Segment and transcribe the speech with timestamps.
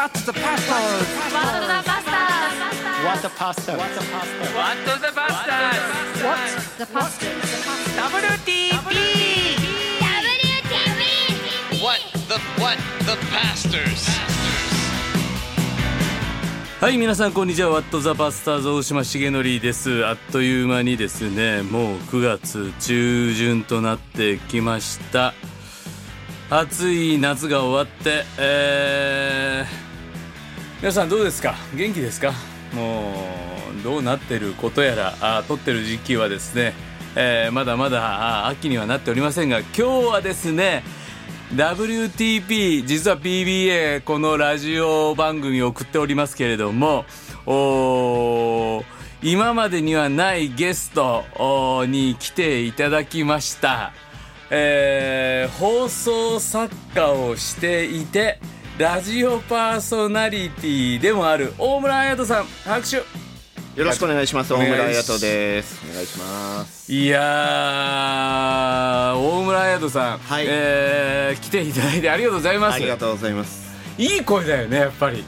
[0.00, 0.72] What's the pasta?
[0.72, 2.22] What the pasta?
[3.04, 3.76] What the pasta?
[3.76, 4.44] What the pasta?
[4.56, 6.40] What the Bastards What?
[6.78, 7.26] The pasta.
[8.00, 8.96] WTP
[11.84, 12.00] What
[12.30, 14.08] the what the pastors?
[16.80, 25.34] はい皆さんこんにちはワットザバスターズ大島重則ですあっという間にですねもう9月中旬となってきました
[26.48, 29.89] 暑い夏が終わってえー、
[30.80, 31.54] 皆さんどうですか？
[31.74, 32.32] 元気ですか？
[32.74, 33.12] も
[33.78, 36.72] うどうなってることやらあ撮ってる時期はですね、
[37.16, 40.82] えーまだまだ秋にはなっておりませんが今日はですね
[41.54, 47.04] WTP 実は PBA このラジオ番組を送っておりますけれども
[47.46, 48.84] お
[49.22, 53.92] 今までにはないゲストに来ていただきました、
[54.50, 58.38] えー放送作家をしていて
[58.80, 63.04] ラジオパーソナリティでもある大村彩人さん拍手よ
[63.76, 64.54] ろしくお願いします。
[64.54, 65.82] 大村彩人です。
[65.86, 66.90] お願いします。
[66.90, 73.70] いやー大村彩人さん、はいえー来ていただいてありがとうございますありがとうございます。
[73.98, 75.24] いい声だよねやっぱり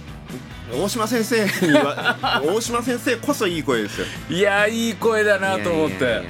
[0.72, 4.06] 大島先生には 大島先生こそいい声ですよ。
[4.30, 6.22] いやいい声だなと思って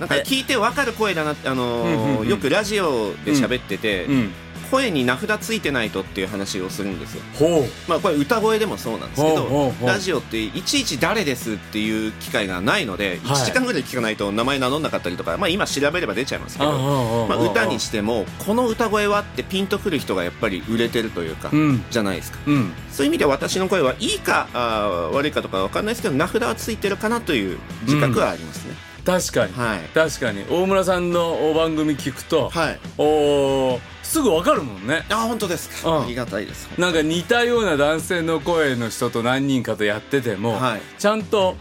[0.00, 4.32] なんか聞いてわかる声だなってあのーうんうんうんよくラジオで喋ってて、うん
[4.64, 7.22] 声に名札ついてないとっていう話をするんですよ。
[7.38, 7.64] ほう。
[7.88, 13.42] まあこれ歌声でもそうなんですけど、ラジオっていちいち誰ですっていう機会がないので、はい。
[13.42, 21.84] 1時間ぐらい聞かないと名前名乗んなかったりとか、まあ今調べれば出ちゃいますけど、まあ歌にしてもこの歌声はってピンとくる人がやっぱり売れてるというか、うん。
[21.90, 22.38] じゃないですか。
[22.46, 22.72] うん。
[22.90, 28.74] そういう意味で私の声はいいかあー悪いかとかわかんないですけど名札はついてるかなという自覚はありますね。
[29.04, 29.80] 確かに、はい。
[29.92, 30.44] 確かに。
[30.48, 32.80] 大村さんのお番組聞くと、はい。
[32.96, 35.04] おーすぐわかるもんね。
[35.10, 35.90] あ本当ですか。
[35.90, 36.04] うん。
[36.04, 36.68] ありがたいです。
[36.78, 40.80] なんか似たような男性の声の人と何人かとやってても、はい。
[40.98, 41.56] ちゃんと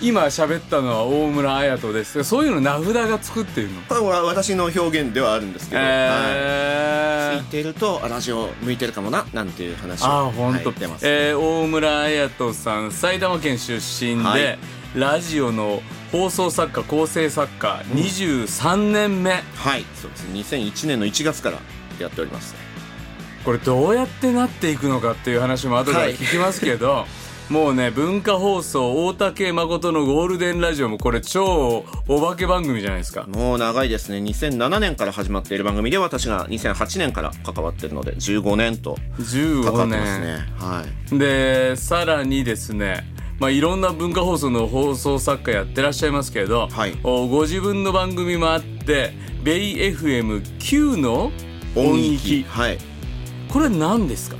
[0.00, 2.24] 今喋ったのは大村彩人です。
[2.24, 3.82] そういうの名札がつくっていうの。
[3.82, 5.90] これは私の表現ではあるんですけど、はい。
[5.90, 11.08] えーついてるとあラジオ向いてるかもななんていう話をあー本当、はい、出ます。
[11.08, 14.58] えー大村彩人さん埼玉県出身で、はい
[14.94, 15.80] ラジオの
[16.10, 20.26] 放送作家構成作家、23年目はい、そうです。
[20.54, 21.58] 2001年の1月から
[21.98, 22.54] やっております。
[23.42, 27.06] これどうやってなっていくのかっていう話も後から聞きますけど、
[27.48, 34.18] もうね文化放送大竹誠のゴールデンラジオもこれ超お化け番組じゃないですかもう長いですね。
[34.18, 40.46] 2007年から始まっている番組で私が2008年から関わっているので15年と関わ15ってます年、ね。
[40.58, 41.18] はい。
[41.18, 43.11] でさらにですね
[43.42, 46.96] まあ、いろんな文化放送の放送作家やってらっしゃいますけど、はい。
[47.02, 51.32] おご自分の番組もあってベイ FM9 の
[51.74, 52.44] 音域。
[52.44, 52.78] はい。
[53.48, 54.36] これ何ですか？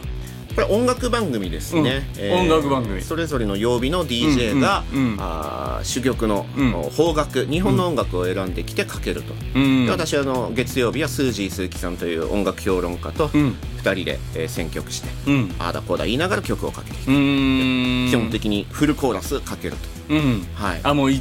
[0.55, 2.33] これ音楽番組ですね、うん。
[2.43, 3.01] 音楽番組。
[3.01, 5.19] それぞれの曜日の DJ が、うんうんうん。
[5.19, 6.91] あー珠玉の、うん。
[6.91, 9.87] 邦楽日本の音楽を選んできてかけると、うん。
[9.87, 13.57] で私はあの月曜日はスージー鈴木さんという音楽評論家とうん。
[13.83, 15.55] 2人で、えー選曲して、うん。
[15.59, 19.77] ああだこうだ言いながら曲をかけていく、うーん基本的にフルコーラスかける
[20.09, 20.15] と。
[20.15, 20.47] うん。
[20.55, 20.81] はい。
[20.83, 21.21] あもうい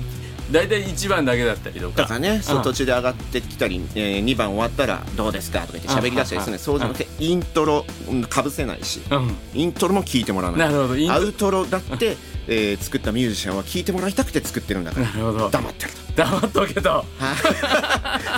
[0.51, 2.03] 大体1番だけだったりとか。
[2.03, 5.62] とかね、そう途中で上がってきたり、え2番終わったらどうですか？
[5.62, 9.35] とか言って喋り出したりするねそうじゃなくてイントロうんかぶせないしうん。
[9.53, 10.69] イントロも聞いてもらわない。
[10.69, 11.12] なるほど。
[11.13, 12.17] アウトロだって、
[12.47, 15.50] えー作ったミュージシャンは聞いてもらいたくて作ってるんだからなるほど。
[15.50, 15.97] 黙ってると。
[16.16, 16.89] 黙っとけと。
[16.89, 17.06] は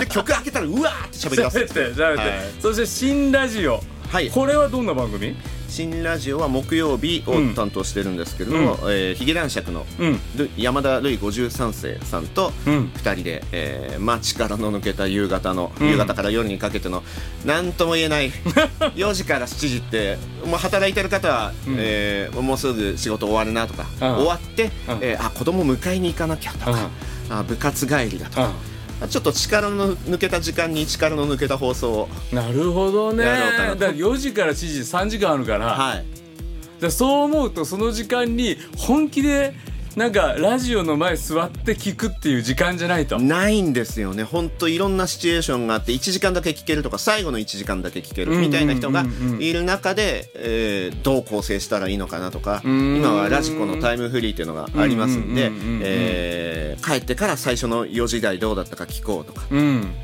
[0.04, 1.60] で曲開けたらうわーって喋り出す
[1.90, 2.62] って、はい。
[2.62, 3.80] そして新ラジオ。
[4.10, 4.30] はい。
[4.30, 5.34] これはどんな番組？
[5.74, 10.20] 新ラジオは木曜日を担当してるんですけれども、えーヒゲ男爵のうん。
[10.36, 12.92] ル山田るい53世さんとうん。
[12.94, 15.88] 2人で、えー街からの抜けた夕方の、うん。
[15.88, 17.02] 夕方から夜にかけての
[17.44, 18.30] 何とも言えない
[18.94, 21.76] 4時から7時ってもう働いてる方は、うん。
[21.78, 24.14] えーもうすぐ仕事終わるなとか、うん。
[24.18, 24.70] 終わって、うん。
[25.00, 26.88] えーあ子供迎えに行かなきゃとか、
[27.30, 28.52] あ部活帰りだとか、
[29.08, 33.24] ちょっと力の抜けた時間に力の抜けた放送を、なるほどね。
[33.24, 33.68] やろうかな。
[33.70, 39.54] とだから4時から7時3時間あるから,、はい、そう思うとその時間に本気で
[39.96, 43.20] なんかラジオの前座って聞くっていう時間じゃないと。
[43.20, 44.24] ないんですよね。
[44.24, 49.04] 本当いろんなシチュエーションがあって1時間だけ聞けるとか最後の1時間だけ聞けるみたいな人が
[49.38, 52.96] いる中で、えーどう構成したらいいのかなとかん。
[52.96, 55.50] 今はラジコのタイムフリーっていうのがありますんで
[55.82, 59.46] えー帰ってから最初の4時台どうだったか聞こうとか。
[59.50, 59.94] うん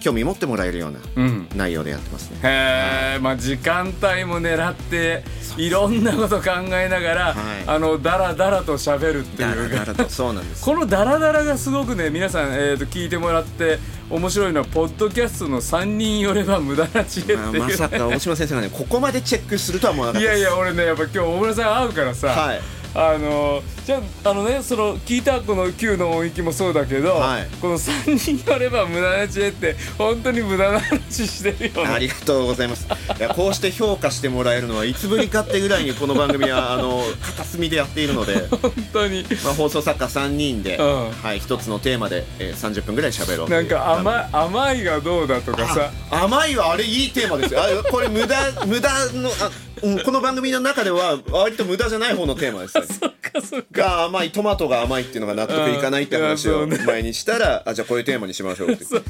[0.00, 1.48] 興味持ってもらえるようなうん。
[1.56, 2.38] 内容でやってますね。
[2.42, 5.22] へえまあ時間帯も狙って
[5.56, 7.34] いろんなこと考えながら、はい。
[7.66, 9.68] あのダラダラと喋るっていう。
[9.68, 10.64] だらだらと そうなんです。
[10.64, 13.78] このダラダラがすごくね皆さん、えー、と聞いてもらって
[14.10, 22.60] 面白いのはポッドキャストの3人寄れば無駄な知恵っていう、まあまさか大島先生がねここまでチェックするとは思わなかったいやいや俺ねやっぱ今日大村さん会うからさ、はい。
[22.94, 27.46] あのじゃああのねその聞いたこの9の音域もそうだけど、はい。
[27.58, 31.94] この3人寄れば無駄な知恵って本当に無駄な話してるよね。
[31.94, 32.86] ありがとうございます。
[32.86, 39.24] いやこうして評価してもらえるのはいつぶりかってぐらいにこの番組はあの片隅でやっているので、本当に。
[39.42, 41.10] まあ、放送作家3人で、うん。
[41.10, 45.90] はい、一つのテーマで、えー、30分ぐらい喋ろうとないんか甘い甘いがどうだとかさ。
[46.10, 47.60] あ甘いはあれいいテーマですよ。
[47.62, 48.36] あこれ無駄
[48.66, 49.50] 無駄のあ、
[49.82, 58.72] うん、この番組の中では割と無駄じゃない方のテーマですね そっかそっかが甘いトマトが甘いっていうのが納得いかないって話を前にしたら、あじゃあこういうテーマにしましょう。
[58.72, 59.00] っ てそう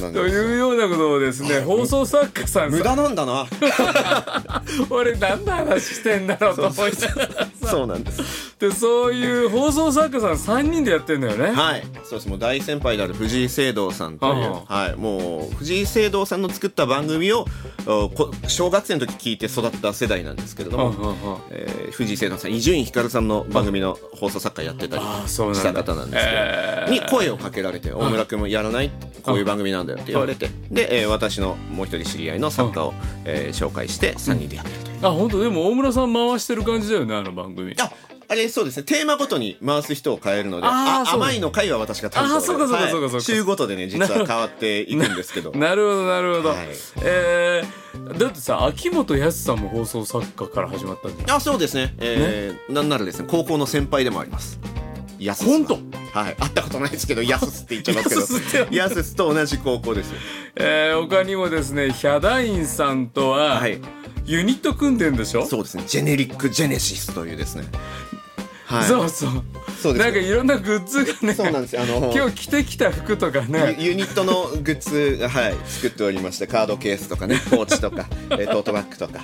[0.00, 3.46] なんとですいうようなことをですね放送作家さん無さ駄なんだな。
[4.90, 7.70] 俺何の話してんだろうと思いながらさ。
[7.70, 11.50] そうなんですでそういう放送作家さん3人でやってんだよね。
[11.50, 11.82] はい。
[12.04, 12.28] そうです。
[12.28, 17.44] もう大先輩である藤井聖堂さんという、あはい、もう藤井聖堂さんの作った番組を
[18.46, 26.90] 小学生の時聞いて育った世代なんですけれども、えー藤井聖堂さん伊集院光さんの番組の放送作家やってたりした方なんですけど、えー。
[26.90, 28.90] に声をかけられて「大村君もやらない?」
[29.22, 32.94] こういう番組なんだよって言われてで、えー私のもう一人知り合いの作家を、
[33.24, 34.98] えー紹介して3人でやってるという。
[35.02, 35.40] あ本当？
[35.42, 37.74] でも大村さん回してる感じだよねあの番組。
[37.80, 37.90] あ
[38.32, 38.82] あれそうですね。
[38.84, 45.52] テーマごとに回す人を変えるのであーそうあ甘いの回は私が担当であーそうかそうかそうかそうか週ごとでね実は変わっていくんですけど。
[45.54, 46.58] なるほどなるほど、はい。
[47.02, 51.30] えー、だってさ秋元康さんも放送作家から始まったん。
[51.36, 51.94] あそうですね。
[51.98, 54.58] えーなんならですね高校の先輩でもあります。
[55.18, 55.74] やす本当？
[56.14, 56.36] はい。
[56.36, 58.08] 会ったことないですけどやすすって言っちゃいます
[58.50, 58.66] けど。
[58.74, 60.16] やすすと同じ高校ですよ。
[60.56, 63.78] えー、他にもですねヒャダインさんとは、はい。
[64.24, 65.44] ユニット組んでんでしょ？
[65.44, 65.82] そうですね。
[65.86, 67.64] ジェネリック・ジェネシスというですね
[68.72, 68.84] はい。
[68.84, 69.30] そうそう。
[69.82, 71.82] そうですなんかいろんなグッズがねそうなんですよ。
[71.82, 73.76] あの今日着てきた服とかね。
[73.78, 79.20] ユユニットのグッズ、はい、作っておりましてカードケースとかね ポーチとかえートートバッグとか。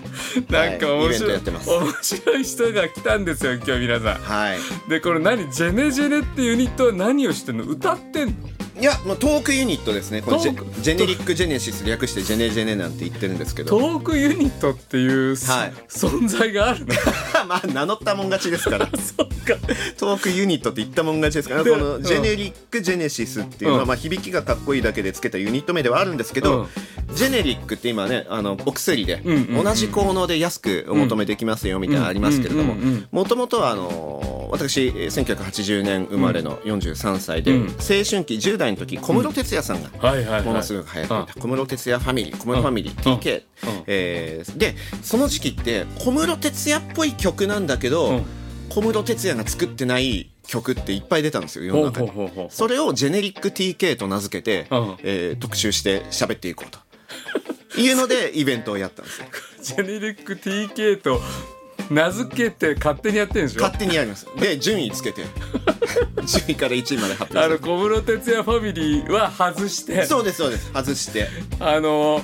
[0.51, 4.23] なんか面白い、面白い人が来たんですよ今日皆さん。
[4.23, 4.59] はい。
[4.91, 7.65] でこれ何ジェネジェネってユニットは何をしてんの？
[7.65, 8.35] 歌ってんの？
[8.81, 10.23] いや、まあ、トークユニットですね。
[10.23, 13.79] これジトークェジェネリック・ジェネシス略してジェネジェネなんて言ってるんですけど。
[13.79, 15.73] トークユニットっていう、はい。
[15.89, 16.95] 存在があるの？
[17.47, 18.89] まあ名乗ったもん勝ちですから。
[18.97, 19.57] そっか。
[19.99, 21.65] トークユニットって言ったもん勝ちですから。
[21.65, 23.89] でこのジェネリック・ジェネシスっていうのは、うん。
[23.89, 26.69] まあ、響きがかっこいいだけでつけたユニット名ではあるんですけど、うん
[27.15, 32.77] ジェネリックって今ねあのお薬で、同じ効能で安くお求めできますよみたいなのありますけれども。
[33.11, 37.67] もともとはあの私えー1980年生まれの43歳で、うん。
[37.69, 39.91] 青春期10代の時小室哲哉さんが、
[40.43, 43.83] ものすごく流行っていた小室哲哉ファミリー小室ファミリー TK、うん。
[43.87, 48.25] えーでその時期って小室哲哉っぽい曲なんだけど、うん。
[48.69, 52.11] 小室哲哉が作ってない曲っていっぱい出たんですよ世の中に。
[52.51, 54.97] それをジェネリック TK と名付けて、うん。
[55.03, 56.79] えー特集して喋っていこうと
[57.77, 59.27] いうのでイベントをやったんですよ。
[59.63, 61.21] ジェネリック TK と
[61.91, 63.63] 名付けて勝手にやってんでしょ？
[63.63, 64.27] 勝手にやります。
[64.39, 65.23] で順位つけて。
[66.27, 67.69] 順位から1位まで発あ表する。
[67.71, 70.05] の小室哲哉ファミリーは外して。
[70.05, 70.71] そうですそうです。
[70.73, 71.29] 外して。
[71.61, 72.21] あの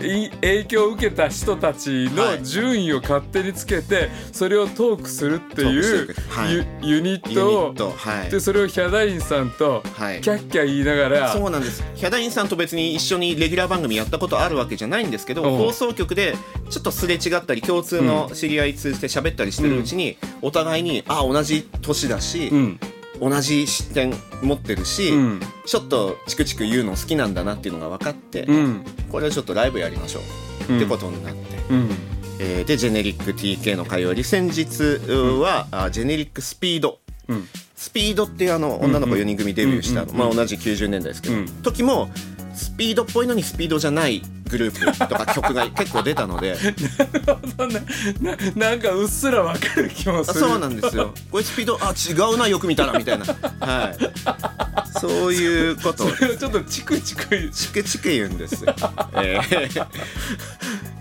[0.00, 2.38] い影響を受けた人たちはい。
[2.38, 6.52] の順位を勝手につけてそれをトークするっていうはい。
[6.54, 7.92] ユユニットを。
[7.96, 8.30] はい。
[8.30, 10.20] でそれをヒャダインさんとはい。
[10.20, 11.82] キャッキャ言いながら、そうなんです。
[11.96, 15.58] ヒャダインさんと別に一緒にレギュラー番組やったことあるわけじゃないんですけど、うん。
[15.58, 16.36] 放送局で
[16.70, 22.80] ちょっとすれ違ったり共通の知り合い通じて喋ったりしてるうちに、お互いにあ同じ年だし、うん。
[23.20, 25.40] 同じ視点持ってるし、うん。
[25.66, 28.84] ちょっとチクチク言うの好きなんだなっていうのが分かって、うん。
[29.10, 30.20] これをちょっとライブやりましょ
[30.70, 31.38] う、ってことになって、
[31.70, 31.90] うん。
[32.40, 35.00] えーでジェネリック TK の会より先日
[35.40, 37.00] は、あジェネリックスピード。
[37.28, 37.48] うん。
[37.74, 41.46] スピードっていうあの女の子4人組デビューした、うんうんまあ、同じ90年代ですけど、うん。
[41.62, 42.10] 時も
[42.54, 46.56] スピードっぽいのにスピードじゃないグループとか曲が結構出たので。
[47.56, 47.80] そんな
[48.20, 48.36] な
[48.70, 50.44] なんかうっすらわかる気もする。
[50.44, 51.14] あそうなんですよ。
[51.30, 53.24] これスピードあ違うなよく見たらみたいな。
[53.24, 54.98] はい。
[54.98, 56.04] そういうこと。
[56.04, 58.74] をそれをちょっとチクチクチクチク言うんですよ、
[59.14, 59.86] えー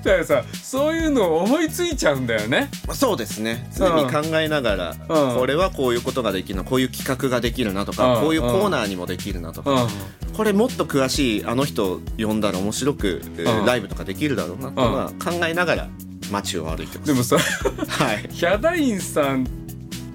[0.03, 2.69] だからさそういうのを思いついちゃうんだよね。
[2.93, 3.69] そうですね。
[3.75, 5.35] 常に考えながら、うん。
[5.35, 8.21] これはこういうことができるなこういう企画ができるなとか、うん。
[8.21, 10.33] こういうコーナーにもできるなとか、うん。
[10.33, 13.65] これもっと詳しいあの人呼んだら面白く、えーうん。
[13.65, 15.89] ライブとかできるだろうなっていうのは考えながら
[16.31, 17.07] 街を歩いてます。
[17.07, 18.27] でもさはい。
[18.31, 19.47] ヒャダインさん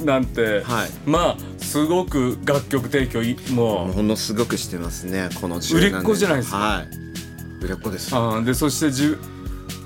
[0.04, 0.90] なんて、はい。
[1.06, 6.56] まあすごく楽曲提供いもうものすごくしてますねこの10売れっ子じゃないですか。
[6.58, 6.88] はい。
[7.64, 8.14] 売れっ子です。
[8.14, 8.90] あーでそして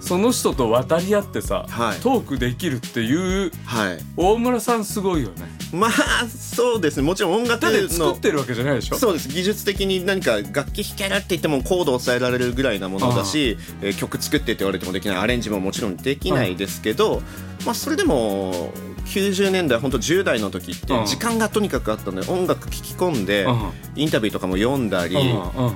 [0.07, 1.99] その人と渡り合ってさ、はい。
[1.99, 3.99] トークできるっていうはい。
[4.17, 5.49] 大村さんすごいよね。
[5.73, 5.91] まあ
[6.29, 7.03] そうですね。
[7.03, 8.97] もちろん音楽だって作のってるわけじゃないでしょ？
[8.97, 9.29] そうです。
[9.29, 15.17] 技術的に何か楽器弾けるって言ってもコードを抑えられるぐらいなものだし、えー曲作ってって言われてもできない。
[15.17, 17.21] アレンジももちろんできないですけど、
[17.65, 18.73] まあ、それでも
[19.07, 21.07] 90年代本当10代の時ってうん。
[21.07, 23.71] 時間がとにかくあったので音楽聴き込んでうん。
[23.97, 25.17] インタビューとかも読んだり、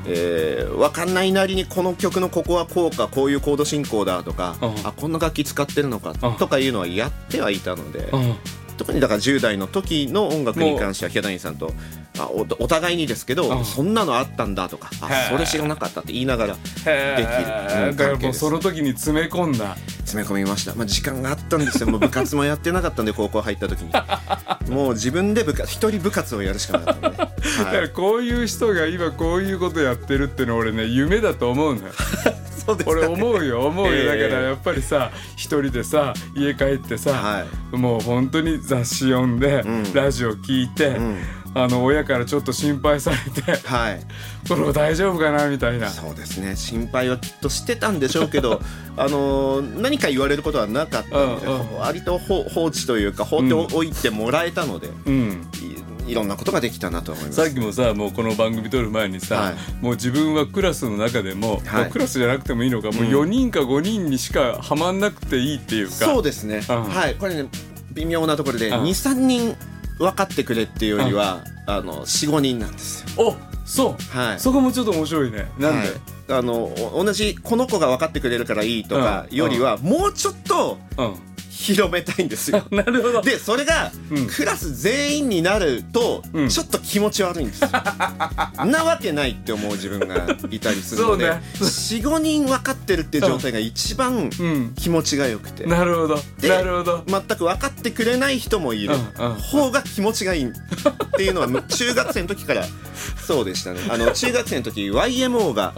[0.06, 4.86] えー分かんないなりにこの曲のここはこうかこういうコード進行だとか、うん。
[4.86, 6.36] あこんな楽器使ってるのかうん。
[6.36, 8.10] とかいうのはやってはいたので。
[8.80, 11.74] うん特にだから10代の時の音楽に関してはヒャダインさんと
[12.18, 13.64] あおお互いにですけど、うん。
[13.64, 16.56] そんなのあったんだとかあそれ知らなかったって言いながら
[16.86, 17.96] へできる。
[17.96, 19.76] だからもうその時に詰め込んだ。
[19.76, 21.90] 詰め込みました、まあ、時間があったんですよ。
[21.90, 23.92] もう部活もやってなかったんで 高校入った時に。
[24.74, 31.92] もう自分で部活一人部活をやるしかなかったんで、だからはい、こういう人が今こういうことやってるっての俺ね夢だと思うのよ
[32.86, 33.66] 俺思うよ。
[33.66, 33.92] 思うよ。
[33.92, 34.28] ええ。
[34.28, 39.94] だからやっぱりさ一人でさ家帰ってさ、はもう本当に雑誌読んで、うん。
[39.94, 41.18] ラジオ聞いて、うん。
[41.52, 44.00] あの親からちょっと心配されてはい。
[44.48, 45.88] これ大丈夫かなみたいな。
[45.88, 46.54] そうですね。
[46.54, 48.60] 心配はきっとしてたんでしょうけど
[48.96, 51.76] あのー何か言われることはなかったので、うんうん。
[51.78, 55.46] 割と放放置というか放っておいてもらえたので、うん
[56.06, 57.36] いいろんなことができたなと思います。
[57.36, 59.54] さっきもさもうこの番組撮る前にさ、はい。
[59.80, 61.62] もう自分はクラスの中でも、はい。
[61.62, 65.92] まあクラスじゃなくてもいいのか、もう4人か5人にしかはまんなくていいっていうか。
[65.92, 66.84] そうですね、うん。
[66.84, 67.14] はい。
[67.14, 67.48] これね
[67.92, 68.82] 微妙なところでうん。
[68.84, 69.56] 23人
[69.98, 73.28] 分かってくれっていうよりは、あの45人なんですよ。
[73.28, 74.40] おそう、はい。
[74.40, 75.50] そこもちょっと面白いね。
[75.58, 75.88] なんで、はい。
[76.32, 79.36] あのお同じこの子が分かってくれるからいいとかうん。
[79.36, 81.29] よりは、もうちょっとうん
[81.60, 82.64] 広めたいんですよ。
[82.72, 83.20] なるほど。
[83.20, 84.26] でそれが、うん。
[84.26, 86.48] クラス全員になると、うん。
[86.48, 87.68] ちょっと気持ち悪いんですよ。
[88.64, 91.42] なわけないって思う自分がいたりするので、ね。
[91.60, 94.72] 45人分かってるっていう状態が一番うん。
[94.74, 96.22] 気持ちがよくて、なるほど。
[96.40, 97.04] でなるほど。
[97.06, 98.94] 全く分かってくれない人もいる
[99.38, 100.44] 方が気持ちがいい。
[100.46, 100.52] っ
[101.16, 102.66] ていうのはむ中学生の時から
[103.26, 103.80] そうでしたね。
[103.88, 105.74] あの 中学生の時 YMO が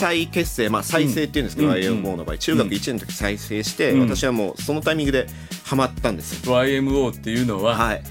[0.00, 0.68] 再結成。
[0.68, 4.00] まあ再生っていうんですけど、うん YMO の場合中学1年の時再生して、うん。
[4.08, 5.15] 私はもうそのタイミングで
[5.64, 6.46] ハマったんです。
[6.46, 8.02] よ、YMO っていうのは、はい。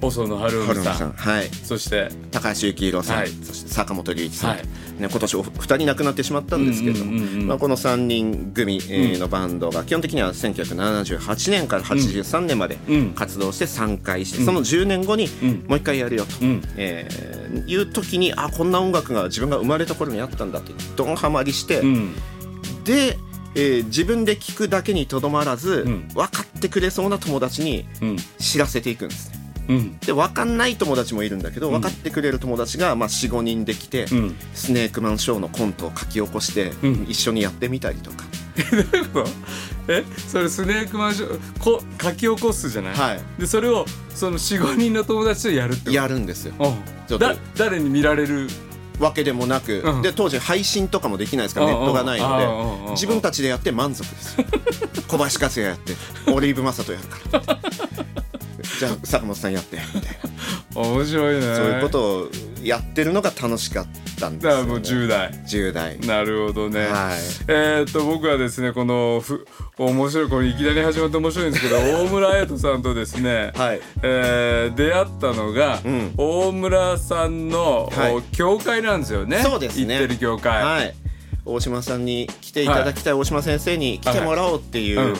[0.00, 1.12] 細野晴臣さん。
[1.12, 1.48] はい。
[1.48, 3.28] そして高橋幸宏さん、はい。
[3.42, 4.58] そして坂本龍一さん、はい。
[5.00, 7.46] ね、今年お二人亡くなってしまったんですけれども、うんうんうんうん。
[7.48, 13.10] まあ、この3人組、えーのバンドが基本的には1978年から83年までうん。
[13.14, 15.64] 活動して3回して、その10年後にうん。
[15.68, 16.62] もう一回やるよと、うん。
[16.76, 17.34] えー
[17.66, 22.14] いう時にあこんな音楽が自分が生まれた頃にあったんだってドンハマりして、うん。
[22.84, 23.16] で、
[23.54, 26.08] えー自分で聞くだけにとどまらず、うん。
[26.08, 28.16] 分かってくれそうな友達にうん。
[28.38, 29.30] 知らせていくんです。
[29.30, 29.38] ね。
[29.68, 29.98] うん。
[29.98, 34.36] で分かんない友達もいるんだけど、分かってくれる友達が、まあ、45人できて、うん。
[34.54, 37.06] スネークマンショーのコントを書き起こして、うん。
[37.08, 38.24] 一緒にやってみたりとか、
[39.88, 40.04] え？
[40.28, 43.20] それスネークマンションこ書き起こすじゃない、はい。
[43.40, 43.84] でそれを
[44.14, 45.92] その45人の友達とやるってこと？
[45.92, 46.54] やるんですよ。
[47.18, 48.48] だ誰に見られる
[48.98, 50.02] わけでもなく、うん。
[50.02, 54.36] で当時配信とかもできないですからうんネットがないので自分たちでやって満足です。
[55.06, 55.94] 小林克也やって
[56.30, 57.58] オリーブマサトやるから。
[58.78, 60.18] じゃあ坂本さんやってみたい
[60.74, 60.80] な。
[60.80, 61.42] 面白いね。
[61.42, 62.28] そういうことを
[62.64, 63.86] やってるのが楽しかっ
[64.18, 65.30] たんですよ、ね、だからもう10代。
[65.30, 66.00] 10代。
[66.00, 67.18] なるほどね、はい。
[67.48, 69.46] えーっと僕はですねこのふ
[69.78, 73.80] 面白いこれいきなり始まって面白いんですけど 大村彩人さんとですね、はい。
[74.02, 76.14] えー出会ったのが、うん。
[76.16, 78.14] 大村さんの、はい。
[78.14, 79.42] お教会なんですよね。
[79.42, 79.98] そうですね。
[79.98, 80.94] 行ってる教会、はい
[81.44, 85.08] 大島さんに来ていただきたい、大島先生に来てもらおうっていう、はい。
[85.08, 85.16] うん。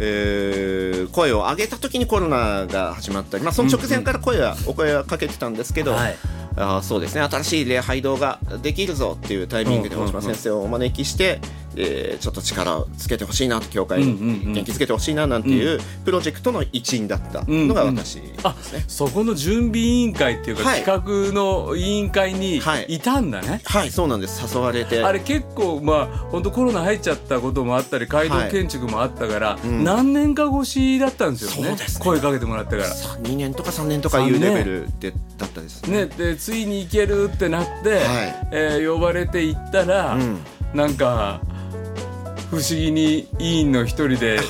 [0.00, 3.38] えー声を上げた時にコロナが始まった。
[3.38, 6.16] り、まあ、その直前から声は、お声はかけてたんですけど、はい。
[6.56, 7.22] あーそうですね。
[7.22, 10.16] 新しい礼拝堂ができるぞっていうタイミングでうんうんうん。
[10.16, 11.40] 大島先生をお招きして、
[11.76, 14.52] えーちょっと力をつけてほしいなと教会うんうんうん。
[14.52, 18.84] に元気づけてほしいななんていうプロジェクトの一員だったのが私ですあね。
[18.88, 20.82] そこの準備委員会っていうか、はい。
[20.82, 23.90] 企画の委員会にはいいたんだね、はい。
[23.90, 24.42] そうなんです。
[24.54, 25.02] 誘われて。
[25.02, 29.84] あれ結構まあ本当コロナ入っちゃったこともあったり街道建築もあったから、うん。
[29.84, 31.68] 何年か越しだったんですよね。
[31.70, 32.04] そうですね。
[32.04, 32.88] 声かけてもらってから。
[32.88, 38.02] 2年とか3年とかいうレベルでだったですね、でついに行けるってなって、はい。
[38.52, 40.38] えー呼ばれて行ったら、うん。
[40.74, 41.40] なんか
[42.52, 44.38] 不思議に委員の一人で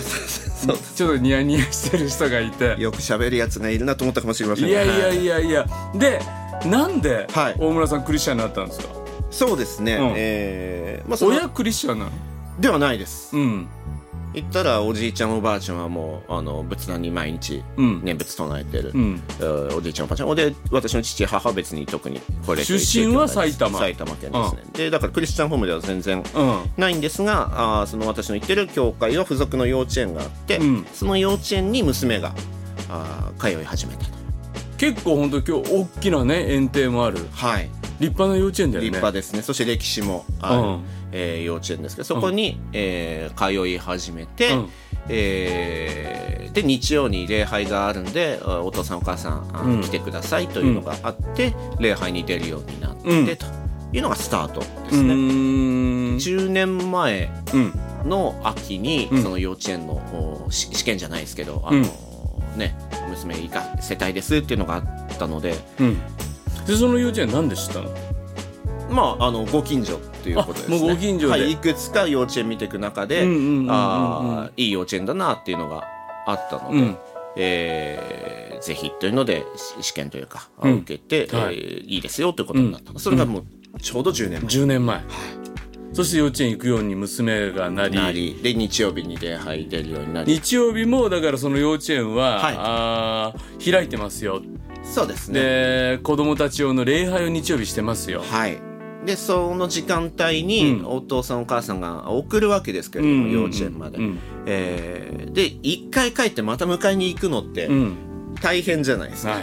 [0.97, 2.75] ちょっとニヤニヤしてる人がいて。
[2.79, 4.71] よく喋るやつがいるなと思ったかもしれませんね。
[4.73, 5.67] いやいやはいやいや。
[5.95, 6.21] で
[6.67, 7.57] なんではい。
[7.61, 8.87] 大村さんクリスチャンになったんですか？
[9.31, 10.13] そうですね、うん。
[10.17, 12.11] えーまあ、親クリスチャンなの？
[12.59, 13.37] ではないです。
[13.37, 13.69] うん
[14.35, 18.01] 行ったらおじいちゃんおばあちゃんはもうあの仏壇に毎日うん。
[18.03, 19.23] 念仏唱えてる、うん。
[19.39, 20.35] えーおじいちゃんおばあちゃん。
[20.35, 23.79] で私の父母は別に特にこれ出身は埼玉。
[23.79, 30.87] 埼玉県ですね、でだからクリスチャンホームでは全然うんないんですがあーその私の行ってる教会は付属の幼稚園があって、うん。
[30.93, 32.35] その幼稚園に娘が
[32.89, 34.13] あー通い始めたと。
[34.79, 37.19] 結構本当今日大きなね園庭もある。
[37.33, 37.71] はい。
[38.01, 38.87] 立派な幼稚園だよね。
[38.87, 39.43] 立派ですね。
[39.43, 44.69] そして歴史もある、うんえー幼稚園ですけどそこに、えー通い始めて、うん。
[45.09, 49.81] えーで日曜に礼拝があるんであお父さんお母さん、あうん。
[49.81, 53.27] 来てくださいというのがあって、礼拝に出るようになって、うん。
[53.37, 53.47] と
[53.95, 55.15] いうのがスタートでうすね。
[55.15, 56.17] ーん。
[56.17, 57.73] 10年前うん。
[58.09, 59.23] の秋に、うん。
[59.23, 61.87] その幼稚園の試験じゃないですけど、あの
[62.57, 62.77] ね、
[63.09, 64.85] 娘以下世帯ですっていうのがあっ
[65.19, 65.99] たので、うん。
[66.67, 67.89] でその幼稚園なんで知ったの？
[68.93, 70.77] まあ、あのご近所っていうことですね。
[70.77, 71.33] あもうご近所で。
[71.33, 75.85] はい、いくつか幼稚園見ていく中で、うんうんうんうんうんあーいい幼稚園だなっていうのが
[76.27, 76.97] あったので、うん。
[77.37, 79.45] えーぜひというので
[79.81, 80.77] し試験というか、うん。
[80.79, 81.57] 受けて、はい。
[81.57, 84.49] えーいいですよということになったの、それがもうちょうど10年前。
[84.49, 85.01] 10年前。
[85.93, 90.33] そして幼稚園行くように娘がなりなりで日曜日に礼拝出るようになり。
[90.33, 92.55] 日曜日もだからその幼稚園は、はい。
[92.57, 94.41] あー開いてますよ。
[94.85, 95.41] そうですね。
[95.41, 98.23] で子供たち用の礼拝を日曜日してますよ。
[98.23, 98.72] はい
[99.05, 100.87] でその時間帯にうん。
[100.87, 104.19] お父さんお母さんが送るわけですけれども、幼稚園まで、うん。
[104.47, 107.97] えーで一回帰ってまた迎えに行くのってうん。
[108.41, 109.37] 大変じゃないですか、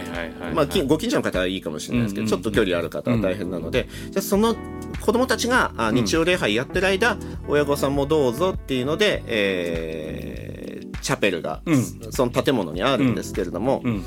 [0.52, 4.56] まあ、きご近所の方はいいかもしれないですけど、うんちょっと距離ある方は大変なので、じゃあその
[5.00, 7.16] 子供たちがあ日曜礼拝やってる間、
[7.48, 11.82] 親御さんもどうぞっていうので、えーチャペルが、うん。
[12.10, 14.04] その建物にあるんですけれども、うん。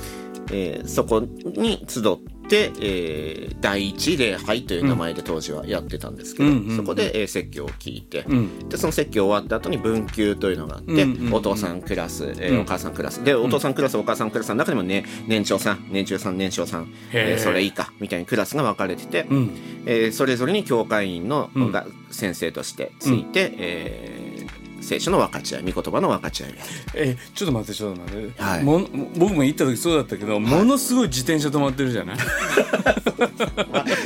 [0.52, 2.04] えーそこに集っ
[2.48, 6.58] て、えー第一礼拝という名前で当時はやってたんですけど、うん。
[6.58, 8.70] うんうんそこで、えー説教を聞いて、うん。
[8.70, 11.28] でその説教終わった後に文級というのがあって、うんうん。
[11.28, 12.60] うんお父さんクラス、えーうん。
[12.62, 13.24] お母さんクラス。
[13.24, 19.52] でお父さんクラス、お母さんクラスの中でもね年長さん年中さん年少さん、えーそれ以下みたいにクラスが分かれてて、うん。
[19.86, 21.72] えーそれぞれに教会員の、うん。
[21.72, 24.33] が先生としてついて、えー
[24.84, 26.54] 聖書の分かち合い御言葉の分かち合い。
[26.96, 28.64] えちょっと待ってちょっと待って、はい。
[28.64, 32.18] もん僕も行った時そうだったけど、ものすごい自転車止まってるじゃない？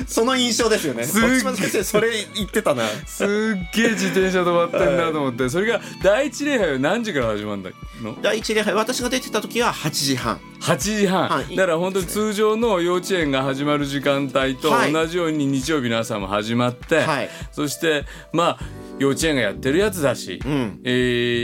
[0.08, 1.04] その印象ですよね。
[1.04, 2.88] すっそれ言ってたな。
[3.06, 3.28] すっ
[3.74, 5.50] げえ自転車止まってんなと思って。
[5.50, 8.18] それが第一礼拝は何時から始まるんだの？
[8.22, 10.40] 第一礼拝私が出てた時は8時半。
[10.62, 11.56] 8時半、はい。
[11.56, 14.94] だから本当に通常の幼稚園が始まる時間帯とはい。
[14.94, 17.30] 同じように日曜日の朝も始まって、はい。
[17.52, 18.60] そしてまあ
[19.00, 20.90] 幼稚園がやってるやつだし、うんえ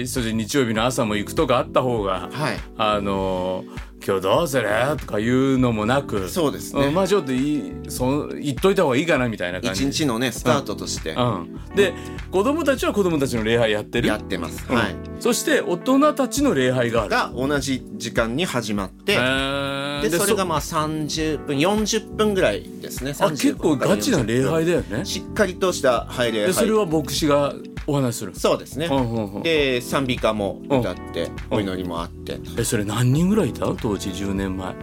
[0.04, 2.58] ーそして日曜日の朝も行くとかあった方が、はい。
[2.78, 4.68] あのー今日どうする？
[5.00, 6.28] とかいうのもなく。
[6.28, 6.90] そうですね。
[6.90, 11.14] んまあちょっといいそ言っといた方がいいかなみたいな感一じ日のねスタートとして。
[11.14, 11.94] うん、で
[12.32, 14.10] 子供たちは子供たちの礼拝やってる。
[14.10, 14.76] やってます、うん。
[14.76, 14.96] はい。
[15.22, 17.14] そして大人たちの礼拝がある。
[17.14, 23.14] が同じ時間に始まって、でそれがそまあ30分40分ぐらいですね。
[23.20, 25.06] あ結構ガチな礼拝でだよね。
[25.06, 26.32] しっかりとした拝。
[26.32, 27.54] 礼で拝それは牧師が
[27.86, 33.66] お話しするそうですね、うんうんうんで賛美歌も歌って、うんお祈りもあって、えそれ何人ぐらいいた？
[33.76, 34.76] 当時10年前。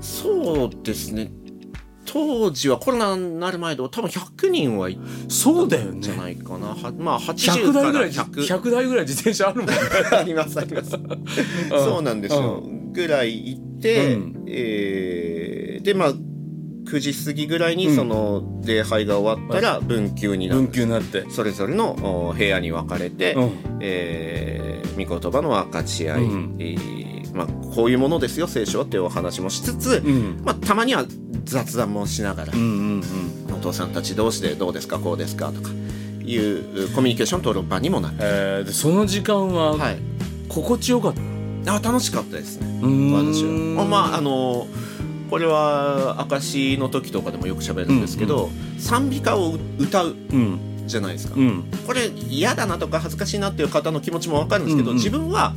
[0.00, 1.30] そうですね。
[2.12, 9.74] 当時はコロナになる前で多分100人はいそうだよねじゃないかな、はまあ100 80から台ぐらい100 100台ぐらい自転車あるもんね。
[10.10, 10.90] ありますあります。
[11.70, 12.64] そうなんですよ。
[12.92, 14.44] ぐらい行って、うん。
[14.48, 16.12] えーでまあ
[16.90, 17.96] 9時過ぎぐらいにうん。
[17.96, 20.62] その礼拝が終わったら分級になる。
[20.62, 21.24] 分級になって。
[21.30, 23.50] それぞれのお部屋に分かれて、うん。
[23.80, 26.56] えー御言葉の分かち合い、うん。
[26.58, 30.40] えーまあ、こういうものですよ聖書はっていうお話もしつつ、うん。
[30.44, 31.04] まあ、たまには
[31.44, 33.02] 雑談もしながら、うんうん
[33.48, 33.54] うん。
[33.54, 35.70] お父さんたち同士でどうですかこうですかとか
[36.22, 38.16] いうコミュニケーション取る場にもなる。
[38.20, 39.98] えーでその時間ははい。
[40.48, 41.14] 心地よかっ
[41.64, 42.66] た、あ楽しかったですね。
[43.12, 43.86] 私は。
[43.88, 44.66] まああの
[45.30, 50.60] これは証の時とかでもよく喋るんですけど、賛美歌を歌ううん。
[50.86, 51.34] じゃないですか。
[51.36, 51.64] うん。
[51.86, 55.54] これ嫌だなとか恥ずかしいなっていう方の気持ちもわかるんですけど、うんうん自分は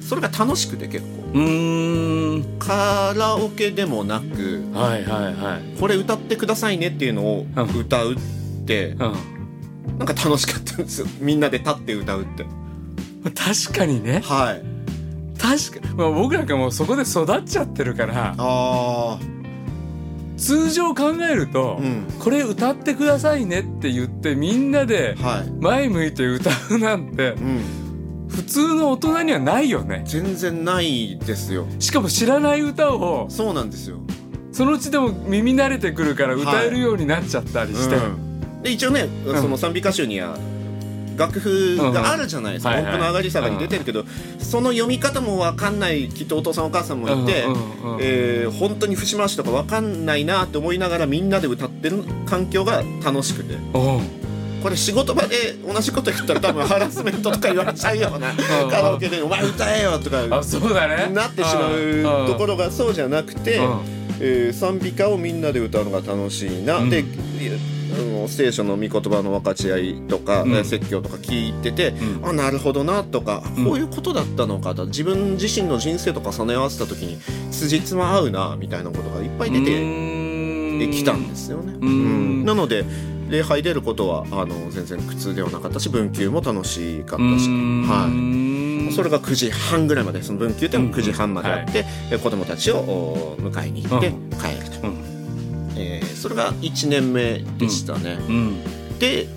[0.00, 1.38] それが楽しくて結構。
[1.40, 2.58] うーん。
[2.60, 5.80] カラオケでもなくはいはいはい。
[5.80, 8.16] これ歌ってくださいねっていうのをうん歌うっ
[8.64, 8.98] て、うん。
[9.98, 11.08] なんか楽しかったんですよ。
[11.18, 12.46] みんなで立って歌うって。
[13.34, 14.20] 確かにね。
[14.24, 14.75] はい
[15.38, 19.18] 確か、まあ、僕なんかもうそこで育っちゃってるからあ
[20.36, 22.06] 通常考えると、うん。
[22.18, 25.16] これ歌ってくださいねって言ってみんなで
[25.60, 27.60] 前向いて歌うなんてうん。
[28.28, 30.02] 普通の大人にはないよね。
[30.04, 31.66] 全然ないですよ。
[31.78, 34.00] しかも知らない歌をそうなんですよ。
[34.52, 38.62] そのうちでも耳慣れてくるから歌えるようになっちゃったりして、うん。
[38.62, 40.36] で一応ね、その賛美歌手には
[41.16, 44.04] 楽譜があるじゃないですか、音符の上がり下がり出てるけど、
[44.38, 47.44] その読み方も分かんないきっとお父さんお母さんもいて、
[48.00, 53.56] えー本当に節回しとか分かんないなって思いながらみんなで歌ってる環境が楽しくて。
[54.62, 58.30] これ仕事場で同じこと言ったら多分ハラスメントとか言われちゃうような
[58.64, 58.70] うん。
[58.70, 61.08] カラオケで「お前歌えよ」とかあそうだね。
[61.14, 63.80] なってしまうところがそうじゃなくて、うん。
[64.18, 66.90] えー賛美歌をみんなで歌うのが楽しいな、うん。
[66.90, 70.52] であの聖書の御言葉の分かち合いとか、うん。
[70.52, 72.28] えー説教とか聞いてて、うん。
[72.28, 73.64] あなるほどなとか、うん。
[73.64, 77.18] こういうことだったのかと自分自身の人生とか重ね合わせた時に
[77.50, 81.72] 辻褄合うなみたいなことがいっぱい出てきたんですよね。
[81.72, 81.76] ん。
[81.82, 82.44] うん。
[82.44, 82.84] なので
[83.28, 94.30] 礼拝出ることはあの全然苦痛ではなかったし文級も楽しかったし、はい、それが9時半ぐらいまでその文級っても9時半まであって、え子供たちをお迎えに行ってうん。
[94.30, 95.05] 帰ると、
[96.26, 98.98] それが1年目でしたね、うん。
[98.98, 99.28] で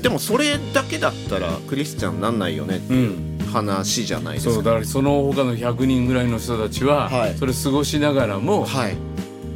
[0.00, 3.46] でもそれだけだったらクリスチャンなんないよねってういうん。
[3.46, 7.34] 話じゃないですか、そうだからその他の100人ぐらいの人たちは、はい。
[7.36, 8.96] それ過ごしながらも、はい。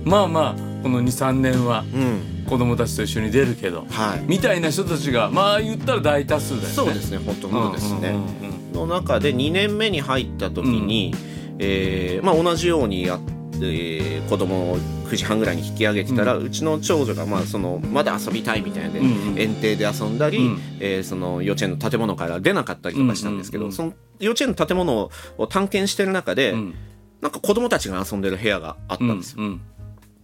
[0.04, 2.44] まあまあこの23年はうん。
[2.48, 4.22] 子供たちと一緒に出るけど、はい。
[4.26, 6.68] みたいな人たちがまあ言ったら大多数だよね。
[6.74, 7.18] そうですね。
[7.18, 8.88] ほとんどですね、うんうんうん。
[8.88, 11.14] の中で2年目に入った時に、
[11.58, 13.24] えーまあ、同じようにやって、
[13.62, 14.78] えー子供を
[15.10, 19.38] 9時半ぐらいに引き上げてたら、うちの長女がまあそのまだ遊びたいみたいなで、うんうん。
[19.38, 20.60] 園庭で遊んだり、うん。
[20.78, 26.74] えーその幼稚園の建物から出なかったりとかしたんですけど、うんうんうんその幼稚園の建物を探検してる中で、うん。
[27.20, 29.42] なんか子供たちが遊んでる部屋があったんですよ。
[29.42, 29.60] うん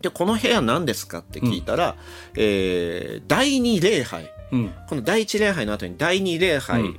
[0.02, 1.96] でこの部屋何ですかって聞いたら、
[2.36, 4.30] えー第二礼拝。
[4.52, 4.72] うん。
[4.88, 6.94] この第一礼拝の後に第二礼拝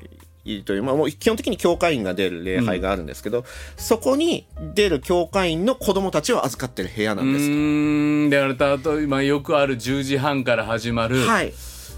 [0.66, 7.46] という、まあ、もう基本的に教会員が出る礼拝があるんですけど、そこに出る教会員の子供たちを預かってる部屋なうんです。
[7.46, 11.54] ーんであれとあと今よくある10時半から始まる、はい、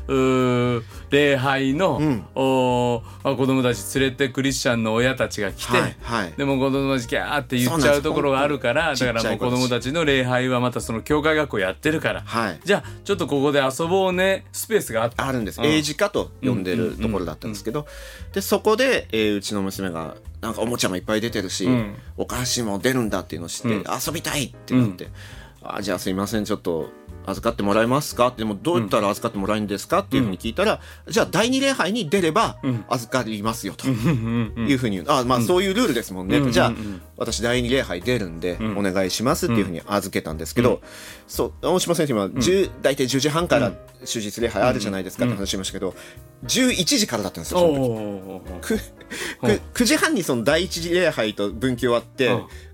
[0.07, 2.25] うー礼拝の、ん。
[2.35, 6.33] お子供たち連れてクリスチャンの親たちが来て、はいはい。
[6.37, 12.59] でも子供たちギャーって言っちゃうところがあるからだからもう子供たちの礼拝はまたその教会学校やってるから、はい。
[12.63, 15.27] じゃあちょっとここで遊ぼうねスペースがあった。
[15.27, 15.45] あるん。
[15.45, 15.59] です。
[15.59, 15.67] うん。
[15.67, 16.63] 英字科と呼ん。
[16.63, 17.51] でるところだったん。
[17.51, 17.87] ですけど、
[18.33, 21.95] で、そこで、えーうちの娘が、なんかおもちゃもいっぱい出てるし、ん。
[22.17, 23.83] お菓子も出るんだっていうのを知って、うん。
[23.83, 25.07] 遊びたいってなって、
[25.63, 26.89] あじゃあすいません、ちょっと
[27.29, 32.57] 預かってもらえますかでもどうやったら預かってもらえるんですかっていうふうに聞いたら、じゃあ第二礼拝に出れば
[32.89, 35.09] 預かりますよというふうに言う。
[35.09, 36.51] あ、まあそういうルールですもんね。
[36.51, 36.73] じゃあ
[37.17, 40.81] 私第二礼拝出るんでお願いしますっていうふうに預けたんですけど、
[41.27, 43.73] そう、大島先生今、10大体10時半から
[44.05, 45.93] 終日礼拝あるじゃないですかって話しましたけど、
[46.45, 48.79] 11時からだったんですよ、その時。
[49.73, 52.29] 9時半にその第一次礼拝と分岐終わって、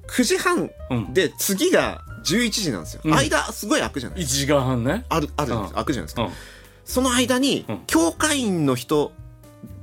[0.08, 0.70] 9時半
[1.14, 5.06] で次が11時なんですよ、間すごい空くじゃない1時間半ね。
[5.10, 5.74] あるあるんですうん。
[5.74, 6.30] 空くじゃないですか、うん。
[6.84, 9.12] その間にん教会員の人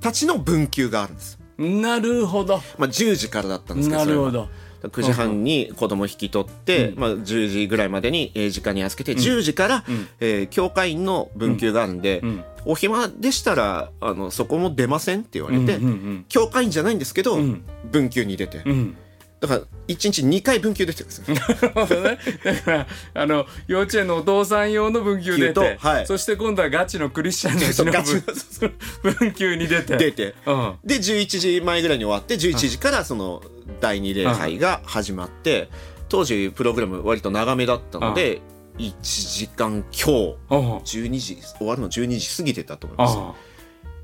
[0.01, 2.59] たちの分級があるんです、なるほど。
[2.79, 4.49] まあ、10時からだったんですけどなるほど。
[4.83, 9.85] 9時半に子供引き取って、うんまあ、10時ぐらいまでにえー時間に預けて、10時から、
[10.19, 12.45] えー教会員の分級があるんで、ん。
[12.65, 17.63] お暇でしたらあのそこも出ませんって言われて、うんうん教会員じゃないんですけど、ん。
[17.91, 18.97] 分級に出て、うんうん
[19.43, 21.35] だから1日2回分級出てるんですよ。
[21.35, 22.19] なるほどね。
[22.45, 27.93] だから、 あの、幼稚園のお父さん用の分級出て、はいそして今度はガチのクリスチャンのうちの
[29.03, 29.97] 分 分級に出て。
[29.97, 30.75] 出てうん。
[30.85, 33.43] で11時前ぐらいに終わって11時からその
[33.81, 35.69] 第2礼拝が始まって
[36.09, 38.41] 当時プログラム割と長めだったので
[38.79, 40.77] 1時間強うん。
[40.79, 43.35] 12時終わるの12時過ぎてたと思いますあ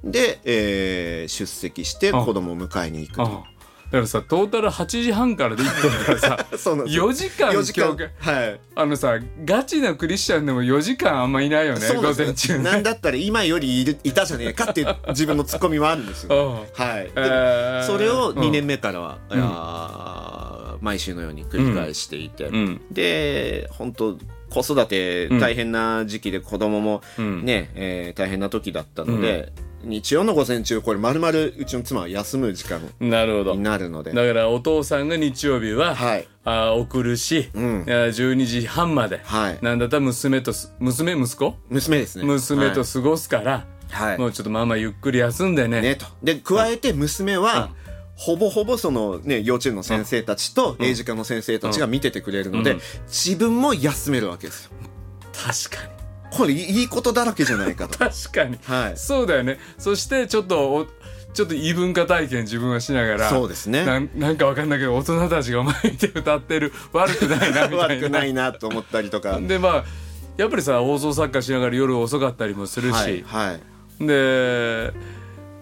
[0.02, 3.44] で、えー出席して子供を迎えに行くと
[3.90, 7.10] からさ、トータル8時半からで行ってるからさ、 そうなんですよ。
[7.10, 7.96] 4時間4時間。
[8.18, 8.60] はい。
[8.76, 12.64] あのさ、ガチなクリスチャンでも4時間あんまいないよね、そう午なんですよ前中ね。
[12.70, 16.66] なんだったら今よりいるいたじゃねえかっていう自分のツッコミはあるんですよ。
[16.78, 18.52] うんはい、でえーそれを2うん。
[18.52, 22.80] 年目からは、あー毎週のように繰り返していて、うん。
[22.90, 24.16] で本当
[24.50, 27.44] 子育て大変な時期で子供もうん。
[27.44, 29.52] ね、えー大変な時だったので、
[29.84, 33.54] 日曜の午前中これまるまるうちの妻は休む時間なるほど。
[33.54, 36.28] になるのでだからお父さんが日曜日は、はい。
[36.44, 37.84] あー送るし、うん。
[37.86, 39.58] いや12時半まで、はい。
[39.62, 41.54] なんだったら娘とす娘息子？
[41.68, 42.24] 娘ですね。
[42.24, 44.18] 娘と過ごすから、はい。
[44.18, 45.80] もうちょっとママゆっくり休んでね。
[45.80, 46.06] ねと。
[46.22, 47.70] で加えて娘は、
[48.16, 52.80] ほぼほぼそのね幼稚園の先生たちと英字科の先生たちが見ててくれるので、うん。
[53.06, 54.70] 自分も休めるわけですよ。
[55.32, 55.97] 確かに
[56.30, 57.98] これいいことだらけじゃないかと。
[57.98, 58.96] 確かに、はい。
[58.96, 59.58] そうだよね。
[59.78, 60.86] そしてちょっとお
[61.34, 63.84] ちょっと異文化体験自分はしながらそうですね。
[63.84, 66.72] なんなんかわかんないけど大人たちが前見て歌ってる。
[66.92, 67.76] 悪くないなみたいな。
[67.76, 69.38] 悪くないなと思ったりとか。
[69.40, 69.84] でまあ
[70.36, 73.58] やっぱりさ放送作家しながら夜遅かったりもするし、はいは
[74.00, 74.06] い。
[74.06, 74.92] で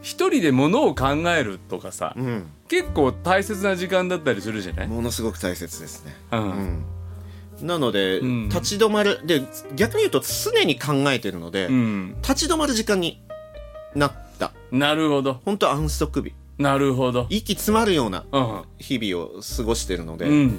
[0.02, 2.46] 一人でものを考えるとかさ、うん。
[2.68, 6.14] 結構大切な時間だったりするじゃない、ものすごく大切ですね。
[6.33, 6.40] うん。
[6.40, 6.85] うん
[7.62, 8.49] なので、ん。
[8.49, 9.21] 立ち止まる。
[9.25, 9.42] で
[9.75, 13.23] 逆に言うと常に考えてるので、うん、立ち止まる時間に
[13.95, 14.53] なった。
[14.71, 15.40] なるほど。
[15.45, 16.35] 本当安息日。
[16.59, 17.27] なるほど。
[17.29, 18.62] 息詰まるようなうん。
[18.79, 20.59] 日々を過ごしてるので、うん。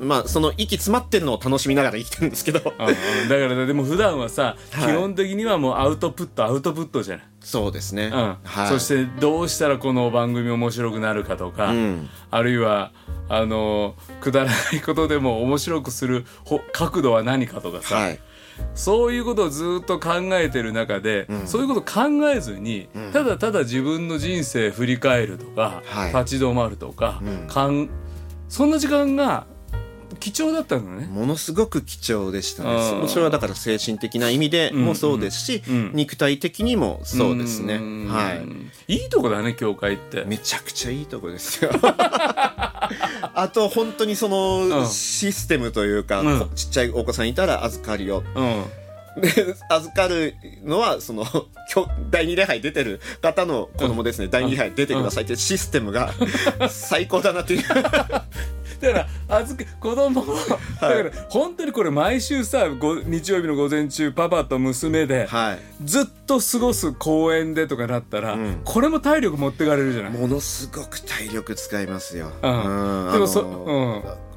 [0.00, 2.60] まあその息詰まってるのを楽しみながら生きてるんですけど。
[2.60, 4.86] だからねでも普段はさ、はい。
[4.86, 8.36] 基本的にはもうアウトプットアウトプットじゃない、そうですね、うん。
[8.44, 12.08] はい、そしてどうしたらこの番組面白くなるかとか、うん。
[12.30, 12.92] あるいは
[13.30, 18.20] あのくだらないことでも面白くするほ角度は何かとかさ、はい。
[18.74, 26.14] そういうことをずっと考えてる中で、そういうこと考えずに、ただただ自分の人生振り返るとか、はい。
[26.14, 27.48] 立ち止まるとか、ん。
[27.48, 27.88] かん
[28.50, 29.46] そんな時間が
[30.20, 31.06] 貴重だったのね。
[31.06, 35.90] ものすごく貴重でしたうんねそれはだから精神的な意味でもそうですし、うん。
[35.94, 38.08] 肉体的にもそうですね、ん。
[38.08, 38.34] は
[38.88, 38.94] い。
[38.94, 40.24] いいとこだね教会って。
[40.24, 41.70] めちゃくちゃいいとこですよ。
[41.82, 44.68] あと本当にそうん。
[44.68, 46.38] のシステムというか、うん。
[46.40, 48.22] こちっちゃいお子さんいたら預かるよ。
[48.34, 48.64] うん。
[49.20, 51.24] で預かるのはその
[52.10, 56.12] 第二礼拝出てる方の子供ですね、第二礼拝出てくださいってシステムが
[56.68, 57.64] 最高だなっていう
[58.80, 60.34] だから預け子供も、
[60.80, 65.58] だから本当にこれ毎週さご日曜日の午前中パパと娘で、はい。
[65.84, 68.60] ずっと過ごす公園でとかなったら、ん。
[68.64, 70.12] これも体力持ってかれるじゃない？
[70.12, 73.06] ものすごく体力使いますよ、うん。
[73.06, 73.12] うん。
[73.12, 73.42] でもそあ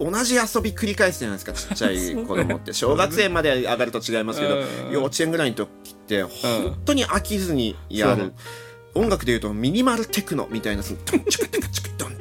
[0.05, 2.73] の同じ遊び繰り返すじゃないですかちっちゃい 子供って。
[2.73, 4.91] 小学生まで上がると違いますけど、うん。
[4.91, 8.33] 幼稚園ぐらいの時って本当に飽きずにやる、
[8.93, 12.17] 音楽でいうとミニマルテクノみたいなそのトンチャカタカチャカドン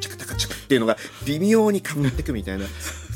[0.70, 2.64] っていうのが微妙に変わってくみたいな。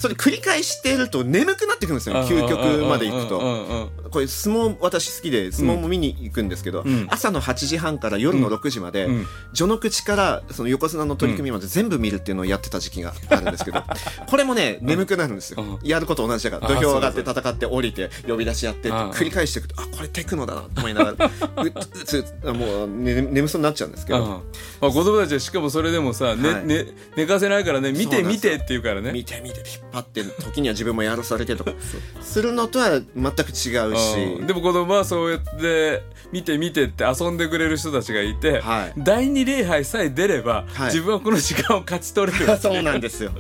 [0.05, 3.91] それ繰り返してると眠くなってくるんですよ究極まで行くと。
[4.11, 7.07] これ相撲私好きで相撲も見に行くんですけど、ん。
[7.09, 9.27] 朝の8時半から夜の6時まで、ん。
[9.55, 13.83] 序の口からその横綱の取り組みまで全部見るっていうのをやってた時期があるんですけど、
[14.29, 15.89] これもね眠くなるんですよ、うん。
[15.89, 21.31] やること同じだからあ土俵上がって戦って降りて呼び出しやって繰り返していくとあこれテクノだなと思いながら
[21.65, 21.71] う
[22.05, 24.43] つもう、ね、眠そうになっちゃうんですけど、うんま
[24.83, 29.63] あ、子供たちはしかもそれでもさ、ねはいね、寝かせないからね見て見てって言うからね見て見て
[29.95, 31.73] 引っ張って時には自分もやらされてとか。
[32.21, 34.47] するのとは全く違うし、うん。
[34.47, 36.03] でも子供はそうやって
[36.33, 38.93] 見て見てって遊んでくれる人たちがいて、はい。
[38.99, 40.87] 第二礼拝さえ出れば、はい。
[40.87, 43.33] 自分はこの時間を勝ち取れる そうなんですよ。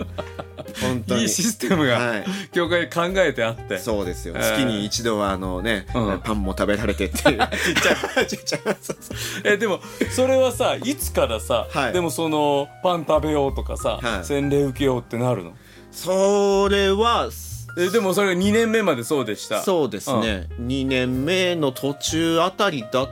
[0.80, 1.22] 本当に。
[1.22, 2.24] いいシステムが、はい。
[2.52, 3.78] 教会に考えてあって。
[3.78, 6.20] そうですよ、えー月に一度はあのね、うん。
[6.20, 7.38] パンも食べられてっていう。
[7.64, 8.26] ちっちゃい。
[8.26, 8.60] ちっちゃい。
[9.44, 11.92] えでもそれはさいつからさ、はい。
[11.92, 14.24] でもそのパン食べようとかさ、はい。
[14.24, 15.52] 洗礼受けようってなるの？
[15.90, 16.10] そ
[16.70, 17.30] れは
[17.76, 19.62] えでもそれが2年目までそうでした。
[19.62, 23.08] そうですね、2年目の途中あたりだっ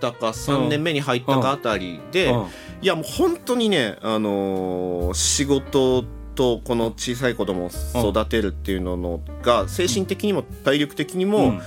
[0.00, 2.46] たか3年目に入ったかあたりで、うん。
[2.82, 11.60] いやもう本当にね、あのー仕事とこの小さい子供を育てるっていうののが精神的にも体力的にもうん。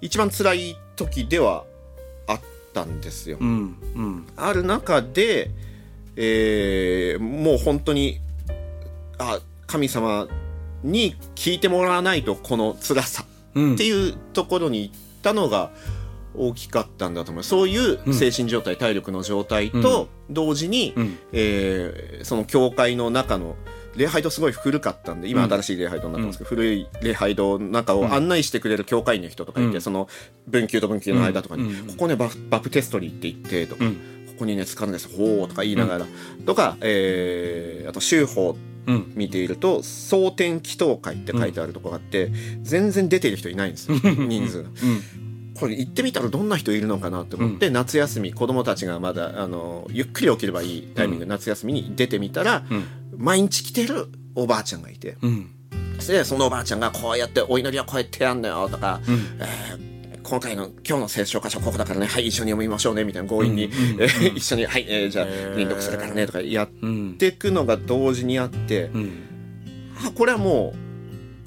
[0.00, 1.64] 一番辛い時では
[2.26, 2.40] あっ
[2.72, 3.36] たんですよ。
[3.40, 3.76] うん。
[3.94, 4.26] うん。
[4.36, 5.50] ある中で、
[6.16, 8.20] えーもう本当に
[9.18, 10.26] あ神様
[10.82, 13.74] に聞いてもらわないとこの辛さうん。
[13.74, 15.70] っていうところに行ったのが
[16.34, 17.42] 大きかったんだと思う。
[17.42, 21.18] そういう精神状態、体力の状態と同時に、うん。
[21.32, 23.56] えーその教会の中の
[23.96, 25.50] 礼拝堂すごい古かったんで今うん。
[25.50, 29.80] 新しい礼拝堂になってますけど、古い礼拝堂の中を案内してくれる教会員の人とかいて、うん。
[29.80, 30.08] その
[30.48, 31.86] 文級と文級の間とかに、うん。
[31.88, 35.08] ここねババプテストリーって言ってとか、うんここにね浸かるんです。
[35.08, 36.06] ほうとか言いながら、
[36.44, 39.12] とか、えーあと修法うん。
[39.14, 43.96] 見ていると蒼天祈祷会って書いてあるとこがあって、全然出てる人いないんですよ。
[44.02, 44.68] 人数が。
[44.68, 45.54] うん。
[45.54, 52.84] これ行ってみたらどんな人いるのかなと思って、夏休み子供たちがまだあのゆっくり起きればいいタイミングで夏休みに出てみたら、うん。
[53.16, 55.16] 毎日来てるおばあちゃんがいて。
[55.22, 55.50] うん。
[56.04, 59.14] でそのおばあちゃんがこうやってお祈りはこうやってやんのよとか、うん。
[59.38, 69.12] えー今回の今日の聖書箇所ここだからねはい一緒に読みましょうねみたいな強引に、うんうんえー 一緒にはい、えーじゃあ輪読するからねとかやっうんていくのが同時にあって、うん。
[70.04, 70.74] あこれはも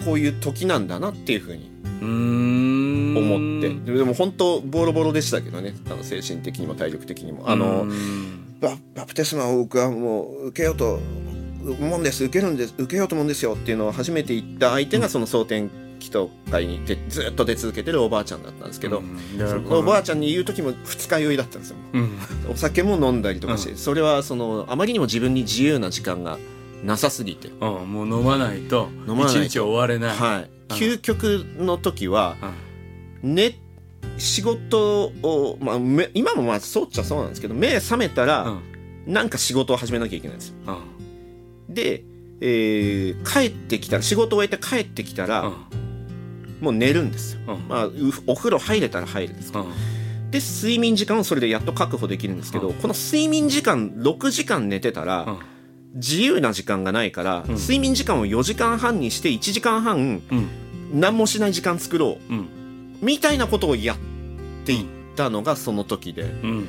[0.01, 7.49] うこういう時なんだなっていうふうに思って、でも本当ボロボロでしたけどねあの精神的にも体力的にも。
[7.49, 8.45] あの、うん。
[8.61, 10.99] ババプテスマを僕はもう受けようと
[11.65, 19.17] 思うんです受けるんです受けようと思うんですよっていうのを初めて言った相手がその蒼天祈祷会にでずっと出続けてるおばあちゃんだったんですけど、うん
[19.69, 21.77] おばあちゃんに言う時も二日酔いだったんですよ。
[21.93, 22.17] うん。
[22.51, 26.37] お酒も飲んだりとかして、それはそのあまりにも自分に自由な時間が
[26.83, 30.15] なさすぎて、うんもう飲まないと一日終われない。
[30.15, 32.35] はい、究極の時は
[33.21, 33.55] 寝
[34.17, 38.61] 仕事を、まあ、め今もまあそうっちゃそうなんですけど目覚めたら、うん。
[39.07, 40.55] なんか仕事を始めなきゃいけないんですよ。
[40.67, 40.95] うん
[41.73, 42.03] で、
[42.41, 45.84] えー帰ってきたら仕事を終えて帰ってきたら、うん
[46.61, 47.67] もう寝るんですよ、うん。
[47.67, 47.93] まあ、う
[48.27, 49.65] お風呂入れたら入るんですけど。
[49.65, 50.31] うん。
[50.31, 52.73] で睡眠時間をそれでやっと確保できるんですけど、うん。
[52.75, 55.39] この睡眠時間6時間寝てたら、うん。
[55.95, 57.55] 自由な時間がないから、うん。
[57.55, 60.49] 睡眠時間を4時間半にして1時間半うん。
[60.93, 62.47] 何もしない時間作ろううん。
[63.01, 63.97] みたいなことをやっ
[64.65, 66.23] ていったのがその時で。
[66.23, 66.67] うん。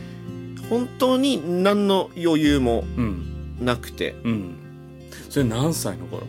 [0.68, 3.56] 本当に何の余裕もうん。
[3.60, 4.16] なくて。
[4.24, 4.54] うん。
[5.30, 6.26] それ何歳の頃？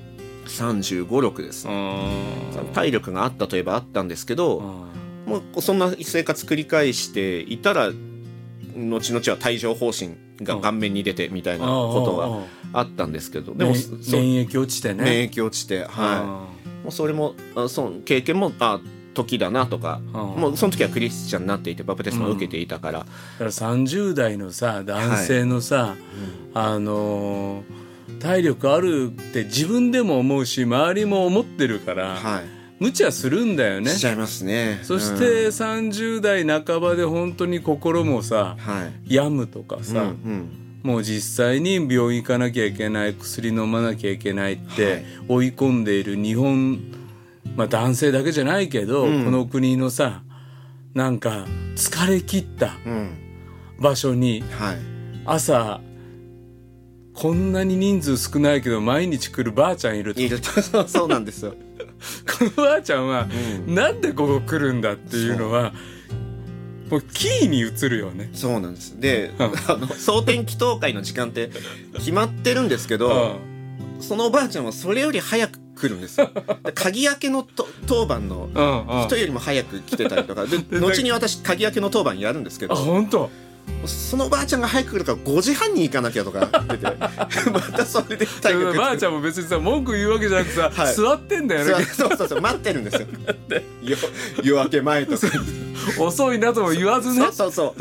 [0.47, 4.59] 3 5 6です、あ体力があったといえばあったんですけど、
[5.25, 7.91] もうそんな生活繰り返していたら
[8.75, 15.03] 後々は帯状疱疹が顔面に出てみたいなことがあったんですけどでも免疫落ちてね。
[15.03, 16.83] 免疫落ちてはい。
[16.83, 18.79] もうそれもあその経験もあ
[19.13, 25.95] 時だなとかもうその時はクリスチャンになっていてバプテスマを受けていたから、だから30代のさ男性のさ、
[26.53, 27.86] あのー
[28.19, 32.43] 体力あるって自分でも思うし周りも思ってるから、はい。
[32.79, 33.89] 無茶するんだよね。
[33.89, 34.79] しちゃいますね。
[34.83, 35.19] そしうん。
[35.19, 39.15] て30代半ばで本当に心もさはい。
[39.15, 40.49] 病むとかさ、うんうん。
[40.83, 45.25] もう実際に病院行かなきゃいけない薬飲まなきゃいけないっはてい。
[45.27, 46.79] 追い込んでいる日本、
[47.55, 49.25] まあ、男性だけじゃないけど、うん。
[49.25, 50.21] この国のさ
[50.93, 53.09] なんか疲れ切ったうん。
[53.79, 54.77] 場所にはい。
[55.25, 55.81] 朝
[57.17, 60.21] こんなに人数少ないけど毎日来るばあちゃんいると。
[60.21, 60.61] いると。
[60.87, 61.55] そうなんですよ。
[62.37, 63.27] このばあちゃんは、
[63.67, 63.73] うん。
[63.73, 65.73] なんでここ来るんだっていうのは
[66.91, 68.29] もうキーに移るよね。
[68.33, 68.99] そうなんです。
[68.99, 69.45] でうん。
[69.45, 71.49] あの蒼天祈祷会の時間って
[71.95, 73.39] 決まってるんですけど、
[73.99, 76.29] そのおばあちゃんはそれより早く来るんですよ。
[76.63, 78.47] で鍵開けのと当番の
[79.07, 80.45] 人よりも早く来てたりとか。
[80.45, 83.31] で後に私鍵開けの当番やるんですけあど本当？
[83.85, 86.85] そのおばあちゃんが早く来るから5時半に行かなきゃとか言ってて。
[87.51, 90.95] またそれで体力ばあちゃんも別にさ文句言うわけじゃなくさ、はい。
[90.95, 91.85] 座ってんだよね。
[91.85, 93.07] そうそうそう待ってるんですよ。
[93.83, 93.97] よ
[94.43, 95.27] 夜明け前とか。
[95.99, 97.21] 遅いなとも言わずね。
[97.21, 97.75] そうそうそ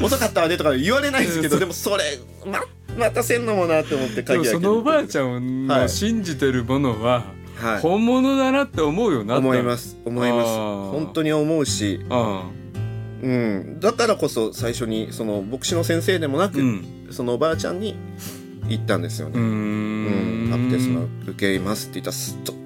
[0.00, 0.04] う。
[0.04, 2.60] 遅かったわねとか言われないですけどでもそれま
[2.98, 7.24] 待たせんのもなって思ってで鍵開けそのおばあちゃんのはい信じてるものは
[7.56, 7.80] はい。
[7.80, 9.96] 本物だなって思うよな思います。
[10.04, 10.48] 思います。
[10.48, 12.44] 本当に思うし、あ
[13.22, 17.08] うん、だからこそ最初にその牧師の先生でもなく、うん。
[17.10, 17.94] そのおばあちゃんに
[18.68, 19.38] 言ったんですよね。
[19.38, 20.46] うん。
[20.48, 20.50] ん。
[20.50, 22.12] バプテスマ受けますって言った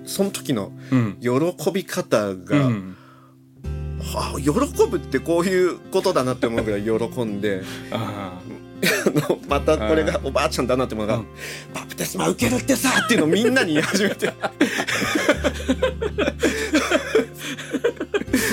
[0.08, 1.18] その時のうん。
[1.20, 1.30] 喜
[1.72, 2.96] び方うが、ん。
[4.00, 4.50] はあ喜
[4.88, 7.62] ぶってこういうことだなって思うぐらい喜んで
[9.48, 11.26] またこれがおばあちゃんだなって思うのが、うん。
[11.74, 14.32] バプテスマ受けるってさっていうのをみんなに言い始めて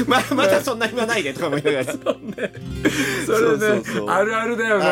[0.08, 1.86] ままだそんな暇ないでとか思いながら。
[3.26, 4.86] それねあるあるだよね。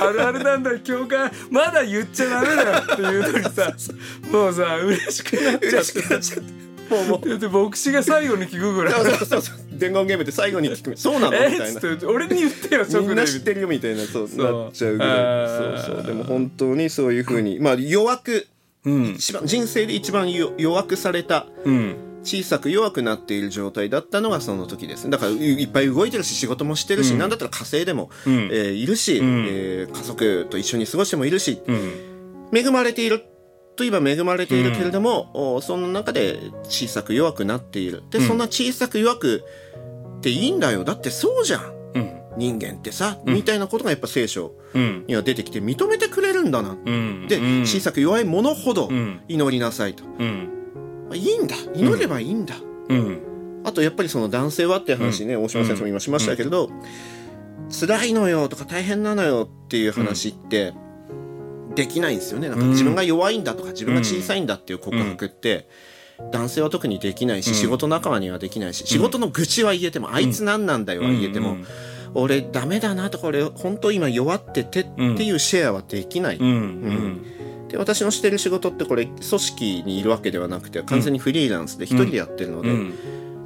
[0.00, 3.72] あるあるなんだよ教会まだ言っちゃダメだよっていうのにさ
[4.30, 5.84] もうさ嬉しくなっちゃ嬉って。
[5.84, 6.72] しくなっちゃって。
[6.94, 7.28] もうもう。
[7.28, 8.94] だって牧師が最後に聞くぐらい。
[8.94, 10.96] そうそうそう伝言ゲームで最後に聞く。
[10.96, 11.30] そうなの？
[11.30, 11.66] みえたいな。
[11.66, 14.62] っつって俺に言ってよみんな知ってるよみたいなそうそう。
[14.64, 16.06] なっちゃうぐらいあーそうそう。
[16.06, 17.58] でも本当にそういうふうに。
[17.60, 18.46] まあ弱く
[18.84, 19.04] うん。
[19.16, 21.94] 一番人生で一番よ弱くされたうん
[22.24, 25.04] 小さく弱くなっている状態だったのがその時です。
[25.04, 27.18] ねだからいいっぱい動いてるし仕事もしてるし、うん。
[27.18, 28.48] なんだったら家政でも、うん。
[28.52, 29.46] えーいるし、ん。
[29.48, 31.92] えー家族と一緒に過ごしてもいるしうん。
[32.54, 33.24] 恵まれている
[33.76, 38.02] といえば恵まれているけれども、おその中で小さく弱くなっている。
[38.10, 38.26] で、うん。
[38.26, 39.44] そんな小さく弱く
[40.18, 40.84] っていいんだよ。
[40.84, 41.72] だってそうじゃん。
[41.94, 42.12] うん。
[42.36, 43.34] 人間ってさ、うん。
[43.34, 45.04] みたいなことがやっぱ聖書うん。
[45.08, 47.26] には出てきて認めてくれるんだな、うん。
[47.28, 47.66] で、うん。
[47.66, 49.20] 小さく弱いものほどうん。
[49.28, 50.04] 祈りなさいと、
[51.12, 51.56] うんいいんだ。
[51.74, 52.56] 祈ればいいんだ、
[52.88, 53.18] うん。
[53.64, 56.70] あとやっぱりその男性はっていう話ね、大島先生も今しましたけれど、
[57.70, 60.74] 辛いのよとか大変なのよっていう話って
[61.74, 62.48] できないんですよね。
[62.48, 65.68] なんか自分が弱いんだとか自分が小さいんだっていう告白って、
[66.30, 67.54] 男性は特にできないし、うん。
[67.54, 71.66] 仕事仲間にはできないし仕事の愚痴は言えても、あいつ何なんだよは言えても、うん。
[72.14, 76.46] 俺ダメだなとか俺本当今弱っててっていうシェアはできない、うん。
[76.46, 77.26] うん
[77.72, 82.94] で私のしてる仕事ってこれ組織にいるわけではなくて完全にフリーランスで一人でやってるので、うん。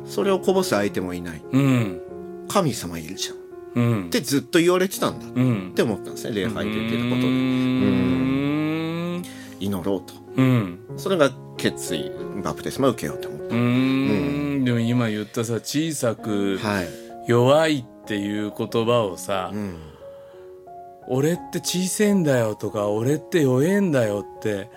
[0.05, 1.43] それをこぼす相手もいない。
[1.53, 2.01] うん。
[2.49, 3.37] 神様いるじゃん。
[3.37, 3.39] っ
[3.77, 4.11] うん。
[4.11, 5.73] てずっと言われてたんだっうん。
[5.77, 9.23] て思ったんですね礼拝で言ってたことうでん。
[9.61, 10.15] 祈ろうと。
[10.37, 10.79] うん。
[10.97, 12.11] それが決意
[12.43, 14.65] バプテスマを受けようと思っうん。
[14.65, 16.59] でも今言ったさ小さく
[17.29, 19.77] 弱いっていう言葉をさうん、
[21.09, 24.69] 俺って小せえんだよとか俺って弱えんだよって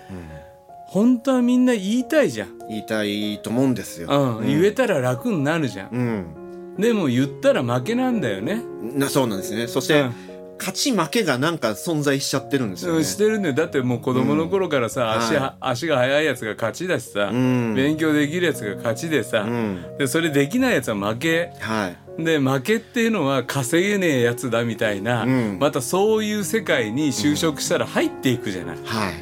[0.90, 4.10] 本当はみんな言いたいじゃん、言いたいと思うんですよ、
[4.40, 4.48] うん。
[4.48, 5.90] 言えたら楽になるじゃん。
[5.90, 6.76] うん。
[6.80, 8.64] でも言ったら負けなんだよね。
[8.82, 9.68] なそうなんですね。
[9.68, 10.14] そして、うん。
[10.58, 12.98] 勝ち負けがなんか存在しちゃってるんですよね。
[12.98, 17.76] うんしてるんだよだってもう子供の頃からさ、足はは足が速いやつが勝ちだしさ、ん。
[17.76, 19.98] 勉強できるやつが勝ちでさ、ん。
[19.98, 21.52] でそれできないやつは負け。
[21.60, 25.58] はいで負けっていうのは稼げねえやつだみたいな、ん。
[25.60, 29.14] またそういう世界に就職したら入っていくじゃない、はい。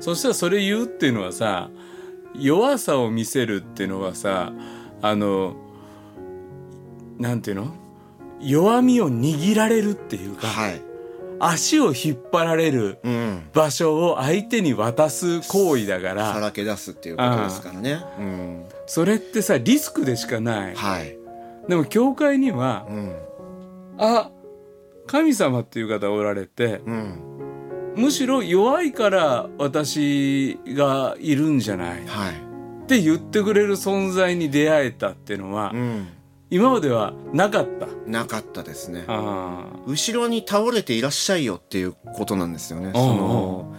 [0.00, 1.70] そしたらそれ言うっていうのはさ
[2.34, 4.52] 弱さを見せるっていうのはさ
[5.00, 5.56] あの
[7.18, 7.74] なんていうの？
[8.40, 10.80] 弱みを握られるっていうか、はい。
[11.38, 13.48] 足を引っ張られるうん。
[13.52, 18.04] 場所を相手に渡す行為だかさららけ出すっていうことですからね。
[18.18, 18.64] うん。
[18.86, 20.74] それってさリスクでしかない。
[20.74, 21.16] はい
[21.68, 23.16] でも教会にはうん。
[23.98, 24.30] あ
[25.06, 27.20] 神様っていう方おられてうん。
[27.96, 32.02] むしろ弱いから私がいるんじゃない。
[32.02, 32.86] っはい。
[32.86, 36.08] て言ってくれる存在に出会えたっていうのはうん。
[36.50, 37.86] 今まではなかった。
[38.06, 39.04] なかったですね。
[39.08, 42.90] あ後ろに倒れていらっしゃいよっていうことなんですよね。
[42.92, 43.72] その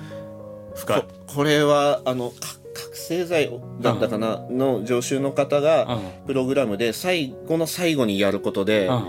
[0.73, 1.01] ー深い。
[1.01, 2.35] ここれはあのか
[2.73, 3.51] 覚醒剤
[3.81, 6.25] だったかなの常習の方がうん。
[6.27, 9.05] プログラムで最後の最後にやることでうん。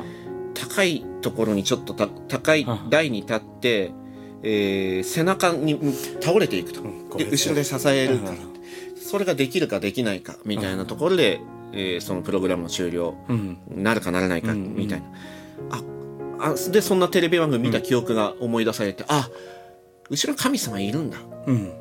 [0.54, 2.90] 高いところにちょっとた高いうん。
[2.90, 3.92] 台に立って、
[4.42, 5.78] えー背中に
[6.20, 6.82] 倒れていくと、
[7.16, 8.26] で後ろで支えるか。
[8.26, 8.36] ら、うん。
[8.96, 11.40] それができるかできないかみたいなところで、
[11.72, 13.58] えーそのプログラムの終了うん。
[13.68, 14.74] なるかならないかうん。
[14.74, 15.06] みたいな、
[15.70, 15.82] あ
[16.52, 19.28] あでそんなテレビ番組見た記憶が思い出されて、あ
[20.10, 21.18] 後ろ神様いるんだ。
[21.46, 21.72] うん。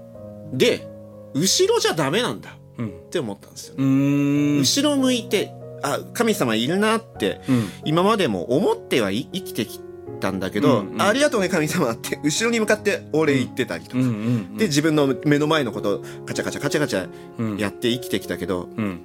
[0.58, 0.88] で
[1.34, 2.88] 後ろじゃダメなんだうん。
[2.88, 4.60] って思ったんですよ、うーん。
[4.60, 7.70] 後ろ向いてあ神様いるなってうん。
[7.86, 9.80] 今までも思ってはい生きてき
[10.20, 11.02] たんだけど、うんうん。
[11.02, 17.58] ありがとうね神様って後ろに向かってお礼言ってたりとか、うんうんで自分の目の前のことをカチャカチャカチャカチャうん。
[17.58, 19.02] やって生きてきたけど、うん。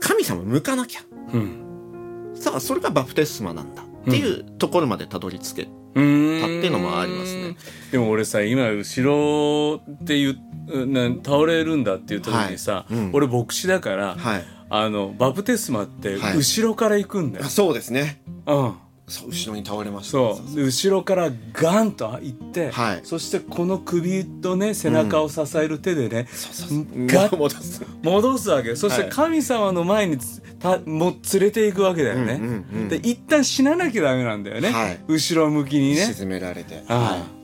[0.00, 1.00] 神様向かなきゃ。
[1.32, 2.32] うん。
[2.34, 7.56] さあそれがバプテスマなんだっていうところまでたどり着け、たっていうのもありますね。
[7.90, 10.38] でも俺さ今後ろっていう
[10.86, 12.94] な倒れるんだって言った時にさ、はい。
[12.94, 13.10] うん。
[13.14, 14.44] 俺牧師だから、はい。
[14.70, 16.36] あのバプテスマってはい。
[16.36, 18.22] 後ろから行くんだよ、あそうですね。
[18.46, 18.74] うん
[19.08, 20.12] そう後ろに倒れました。
[20.12, 20.56] そう。
[20.56, 23.00] で後ろからガンと行って、はい。
[23.04, 27.82] そしてこの首とね背中を支える手でね、そうそうガッ戻す。
[28.02, 32.88] 戻すわけそしてはい神様の前につたもう連れていくわけだよね、うんうんうん。
[32.88, 35.00] で一旦死ななきゃダメなんだよね、はい。
[35.08, 36.12] 後ろ向きにね。
[36.12, 36.84] 沈められて。
[36.88, 37.38] ああ。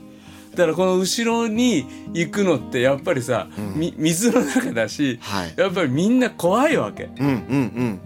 [0.55, 5.53] だからこの後ろに行くのってやっぱりさ、み水の中だし、はい。
[5.57, 7.09] やっぱりみんな怖いわけ。
[7.19, 7.99] うんうん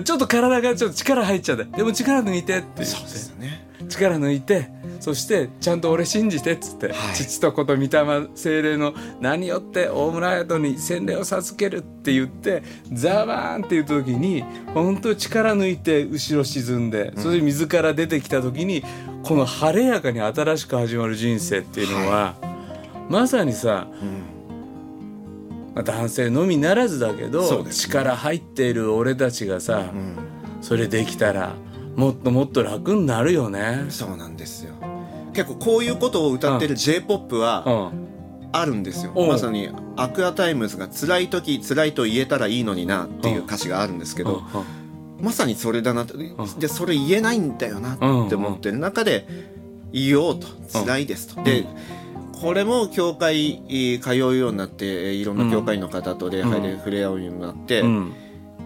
[0.00, 2.80] ちょっと体がちょっと力入っちゃってでも力抜いてって言って。
[2.82, 3.68] うんそうですよね。
[3.88, 4.70] 力抜いて。
[5.00, 7.14] そしてちゃんと俺信じてっつって、はい。
[7.14, 12.62] 父と子と御霊精霊の名によって大村宿に洗礼を授けるって言って
[12.92, 18.84] ザバーンって言った時に本当に力抜いて後ろ沈んで、それで水から出てきた時に
[19.24, 22.36] この晴れやかに新しく始まる人生っていうのは、
[23.08, 23.88] まさにさ、
[25.74, 27.72] まあ男性のみならずだけど、ね。
[27.72, 29.92] 力入っている俺たちがさ、
[30.60, 31.54] それできたら
[31.96, 33.86] もっともっと楽になるよね。
[33.88, 34.74] そうなんですよ。
[35.32, 38.12] 結構こういうことを歌ってる j p o p はうん。
[38.54, 39.12] あるんですよ。
[39.16, 39.24] う。
[39.24, 44.42] んまさにアクアタイムズが辛い時辛いと言えたらいいのになっていう歌詞があるんですけど
[45.20, 46.18] まさにそれだなと。
[46.58, 49.26] でそれ言えないんだよなって思ってる中で
[49.92, 50.46] 言おうと。
[50.72, 51.42] 辛いですと。
[51.42, 51.66] で
[52.42, 58.12] これも教会えー通うようになってえーいろんな教会の方と礼拝で触れ合うようになってうん。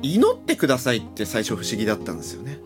[0.03, 2.59] 祈ってくださいって最初不思議だったんですよね。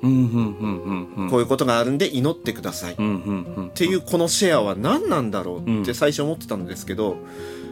[1.31, 2.95] こういうことがあるんで祈ってください。
[2.95, 7.19] っていうこのシェアは何なんだろうって最初思ってたんですけど、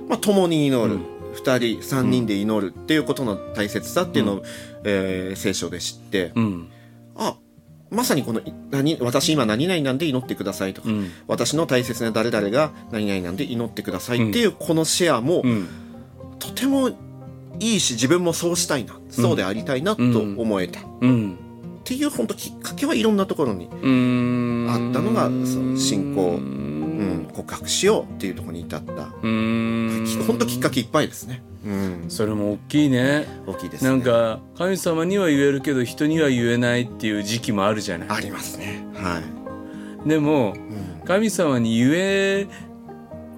[0.08, 1.00] まあ、共に祈る、うん。
[1.34, 4.42] 2人3人で祈るっていうことの大切さっていうのを、
[4.84, 6.68] えー聖書で知って、うん。
[7.16, 7.36] あ
[7.90, 11.10] まさにこのい何私今何々なんで祈ってくださいとか、うん。
[11.26, 15.68] 私の大切な誰々が何々なんで祈ってくださいっていうこのシェアも、うん。
[16.38, 16.90] とても
[17.60, 21.38] いいし自分もそうしたいな、そうでありたいなと思えた、っうん。
[21.84, 24.66] ていう本当きっかけはいろんなところに、うん。
[24.68, 26.38] あったのがその信仰
[26.98, 28.92] うん、告白しようっていうところに至った
[29.22, 31.42] うん本当きっかけいっぱいですね。
[31.64, 33.90] うん、それも大きいね大きいですね。
[33.90, 38.84] なんか神様には言えるけど人には言えないっていう時期もあるじゃないありますね。
[38.94, 39.20] は
[40.04, 40.08] い。
[40.08, 42.46] でもうん、神様に言え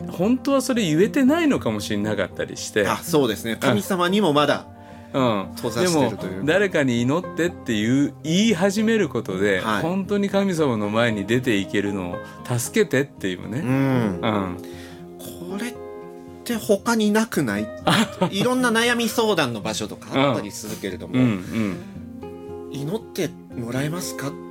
[0.08, 3.56] 本当はそれ言えてないのかもしれなかったりしてあ、そうですね。
[3.56, 4.66] 神様にもまだ、
[5.12, 6.32] うん、閉ざしてるという。
[6.34, 9.82] でも誰かに祈ってっていう言い始めることで、はい。
[9.82, 12.16] 本当に神様の前に出ていけるのを
[12.58, 14.56] 助けてっていううね、ん、うん。
[15.18, 15.74] これっ
[16.44, 17.66] て他になくない？
[18.30, 21.20] いろんな悩み相談の場所とかあったりするけれども、うん。
[21.22, 22.72] うん。
[22.72, 24.28] 祈ってもらえますか？
[24.28, 24.49] って、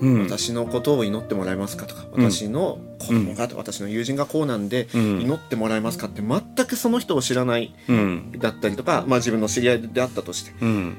[0.00, 0.22] うん。
[0.24, 5.20] 私のことを祈ってもらえますかとか私の子供が、私の友人がこうなんで、うん。
[5.22, 8.32] 祈ってもらえますかって全くその人を知らないうん。
[8.38, 10.96] だったりとか、まあ、自分の知り合いであったとしてうん。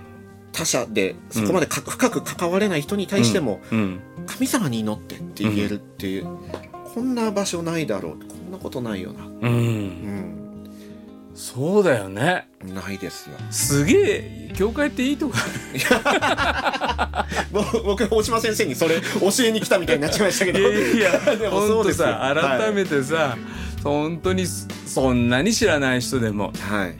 [0.51, 3.99] 他者でそこまでか、深く関われない人に対しても、うん。
[4.27, 6.27] 神様に祈ってって言えるっていう、
[6.93, 10.42] こんな場所ないだろうこんなことないよな、ううんん、
[11.35, 12.47] そうだよね。
[12.63, 13.35] ないですよ。
[13.49, 15.35] すげえ教会っていいとこ
[17.51, 20.59] ぼ僕大島先生にそれ教えに来たみたいになっちゃいましたけど。
[20.59, 22.07] いや本当 そうですよ。
[22.07, 23.37] さ改めてさ、
[23.83, 26.95] 本当にそんなに知らない人でもはい、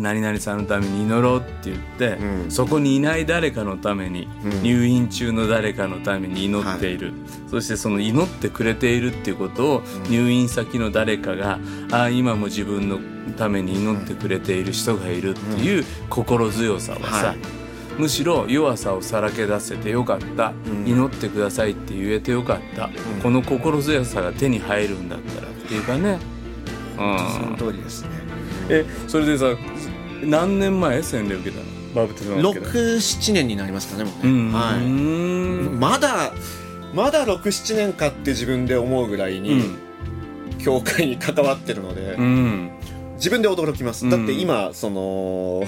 [0.00, 2.50] 何々さんのために祈ろうって言って、うん。
[2.50, 4.62] そこにいない誰かのために、うん。
[4.62, 7.12] 入院中の誰かのために祈っている、
[7.50, 10.10] そしてその祈ってくれているっていうことを、うん。
[10.10, 11.58] 入院先の誰かが
[11.90, 12.98] ああ今も自分の
[13.32, 17.36] ために祈ってくれている人がいるっていう心強さはさ、はい。
[17.98, 20.86] むしろ弱さをさらけ出せてよかった、うん。
[20.86, 22.92] 祈ってくださいって言えてよかった、ん。
[23.22, 26.18] この心強さが手に入るんだったらっていうかね。
[26.98, 27.56] うん。
[27.56, 28.08] その通りですね。
[28.68, 29.46] えそれでさ
[30.22, 31.02] 何年前？
[31.02, 31.66] 洗礼受けたの？
[31.94, 32.72] バプテスマ受けたの。
[32.72, 34.52] 67年になりますかねもうね、うん。
[34.52, 34.84] はい。
[34.84, 34.88] う
[35.76, 36.32] んまだ
[36.94, 39.76] まだ67年かって自分で思うぐらいに、
[40.58, 42.70] 教会に関わってるので、うん
[43.16, 44.10] 自分で驚きます、うん。
[44.10, 45.62] だって今その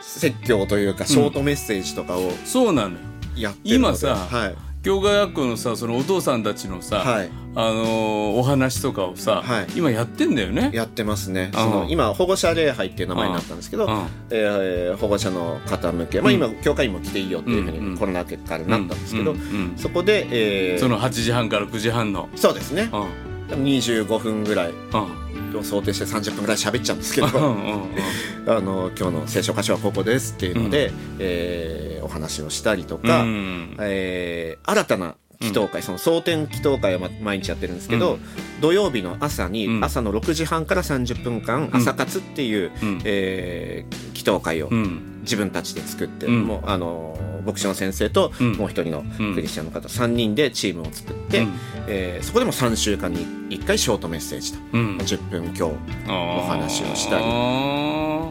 [0.00, 2.96] 説教というかショートメッセージとかをそうなの
[3.36, 3.52] よ。
[3.64, 4.54] 今さはい。
[4.82, 7.30] 教会学校のさそのお父さんたちのさ、はい。
[7.56, 9.66] あのーお話とかをさ、はい。
[9.74, 10.70] 今やってんだよね。
[10.74, 11.58] やってますね、うん。
[11.58, 14.06] その今保護者礼拝っていう名前になったんですけど、うん。
[14.30, 16.36] えー保護者の方向け、まあ、うん。
[16.36, 19.34] 今教会員も来ていいよっていうふうにコロナ明けからなったんですけど、
[19.76, 22.28] そこで、えーその8時半から9時半の。
[22.36, 22.90] そうですね。
[22.92, 23.64] うん。
[23.64, 24.70] 25分ぐらい。
[24.70, 25.23] うん
[25.58, 33.76] を想定して30分ぐらい喋っちゃうんですけどうんうんあの今日の聖書箇所はここですっていうので、えーお話をしたりとか、うん。
[33.80, 38.20] えー新たな祈祷会、その蒼天祈祷会をま毎日やってるんですけど、うん。
[38.60, 39.84] 土曜日の朝に、うん。
[39.84, 43.00] 朝の6時半から30分間、朝活っていう、うん。
[43.04, 45.20] えー祈祷会をうん。
[45.22, 46.44] 自分たちで作って、うん。
[46.44, 48.52] もうあの牧師の先生とうん。
[48.52, 51.52] もう一人のうんクリスチャンの方、3人でチームを作って、うん。
[51.88, 54.96] えーそこでも3週間に1回ショートメッセージと、うん。
[54.98, 55.62] 10分今日、
[56.10, 57.24] お話をしたり。
[57.24, 57.30] り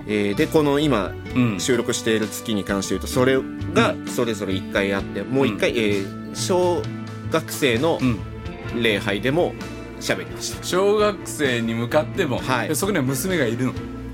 [0.07, 1.59] えーでこの今うん。
[1.59, 3.38] 収録している月に関して言うとそれ
[3.74, 6.82] がそれぞれ1回あってもう1回、えー小
[7.34, 8.20] 学生のうん。
[8.82, 9.54] 礼拝でも
[10.00, 10.64] 喋りました。
[10.64, 12.72] 小学生に向かっても、はい。
[12.72, 13.74] えそこには娘がいるの？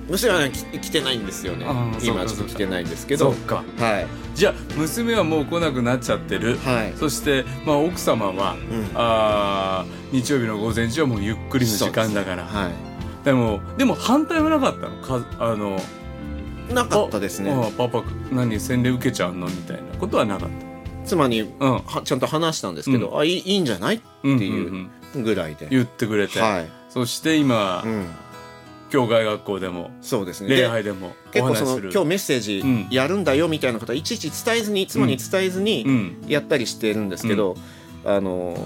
[0.09, 1.65] 娘はねき来てないんですよね。
[2.01, 3.31] 今はちょっと来てないんですけど。
[3.31, 3.63] そっか。
[3.77, 4.07] はい。
[4.35, 6.93] じゃあ娘はもう来なくなっちゃってる、はい。
[6.97, 8.89] そして、まあ、奥様は、うん。
[8.95, 12.43] あー日曜日の午前中はもうゆっくりの時間だから。
[12.43, 12.71] は
[13.23, 15.01] でもでも反対はなかったの？
[15.01, 15.79] かあの
[16.69, 17.51] いなかったですね。
[17.51, 18.59] あパパ何？
[18.59, 19.47] 洗礼受けちゃうの？
[19.47, 20.49] みたいなことはなかっ
[21.09, 21.51] 妻に
[22.03, 23.95] ちゃんと話したんですけど、うあいいいいんじゃない？
[23.95, 24.41] ってうんうん。
[24.41, 28.05] いううんぐらいで、言ってくれて、はい、そして今、うん、
[28.91, 30.49] 教会学校でもそうですね。
[30.49, 32.87] 礼で拝でもお結構その今日メッセージうん。
[32.91, 36.23] やるんだよみたいなことはいちいち伝えずに妻に伝えずに、うん。
[36.27, 37.57] やったりしてるんですけど、
[38.05, 38.59] あのー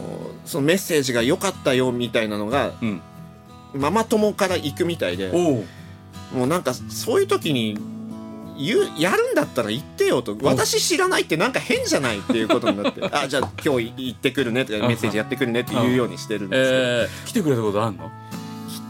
[0.45, 3.01] そのメッセージが良かったよみたいなのがうん。
[3.73, 7.77] ママ友から行くみたいでもうなんかそういう時に
[8.57, 10.37] 言うやるんだったら言ってよと。
[10.41, 13.01] 私知らないってなんか変じゃないっていうことになって。
[13.11, 16.83] あじゃあ今日行ってくるねとかメッセージやってくるねって言うようにしてるんですけど。
[16.83, 18.11] えー、来てくれたことあんの？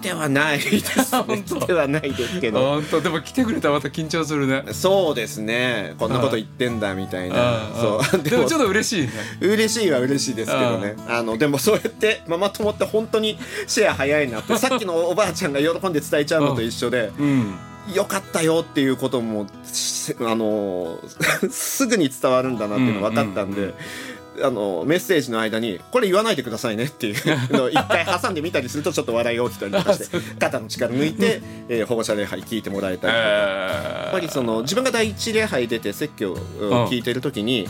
[0.03, 1.55] 来てはないです 本当。
[1.61, 2.59] 来てはないですけど。
[2.59, 3.01] 本当。
[3.01, 4.65] でも来てくれたらまた緊張するね。
[4.73, 5.95] そうですね。
[5.97, 7.69] こんなこと言ってんだみたいな。
[7.73, 8.21] そう。
[8.21, 9.13] でもちょっと嬉しいね。
[9.39, 10.95] 嬉しいは嬉しいですけどね。
[11.07, 14.57] あのでもそうやってママ友って本当にシェア早いなって。
[14.57, 17.11] さっきのおばあちゃんが喜んで伝えちゃうのと一緒で。
[17.17, 17.55] うん
[17.93, 20.99] よかったよっていうこともしあの
[21.51, 23.61] すぐに伝わるんだなっていうの分かったんで。
[23.61, 23.73] うんうん
[24.41, 27.15] あのメッセージの間にこれ言わないでくださいねっていう
[27.53, 33.23] のを 一回挟んでみたりするとちょっと笑いが起きたりとかして 肩の力抜いて、えー保護者礼拝聞いてもらえたりとか。
[33.25, 36.37] えやっぱりその自分が第一礼拝出て説教を
[36.89, 37.69] 聞いてる時に、や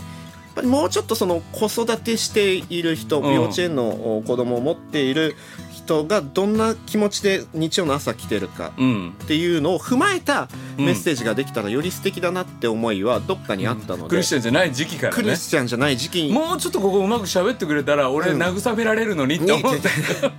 [0.54, 3.34] ぱりもうちょっとその子育てしている人、うん。
[3.34, 5.36] 幼稚園の子供を持っている
[5.84, 9.10] 人がどんな気持ちで日曜の朝来てるかうん。
[9.22, 10.86] っていうのを踏まえたうん。
[10.86, 16.22] メッセージができたらより素敵だなって思いはどっかにあったので、クリスチャンじゃない時期からクリねスチャンじゃない時期。
[16.24, 19.88] にもうちょっとここうまく喋ってくれたら俺うん慰められるのにってに思って、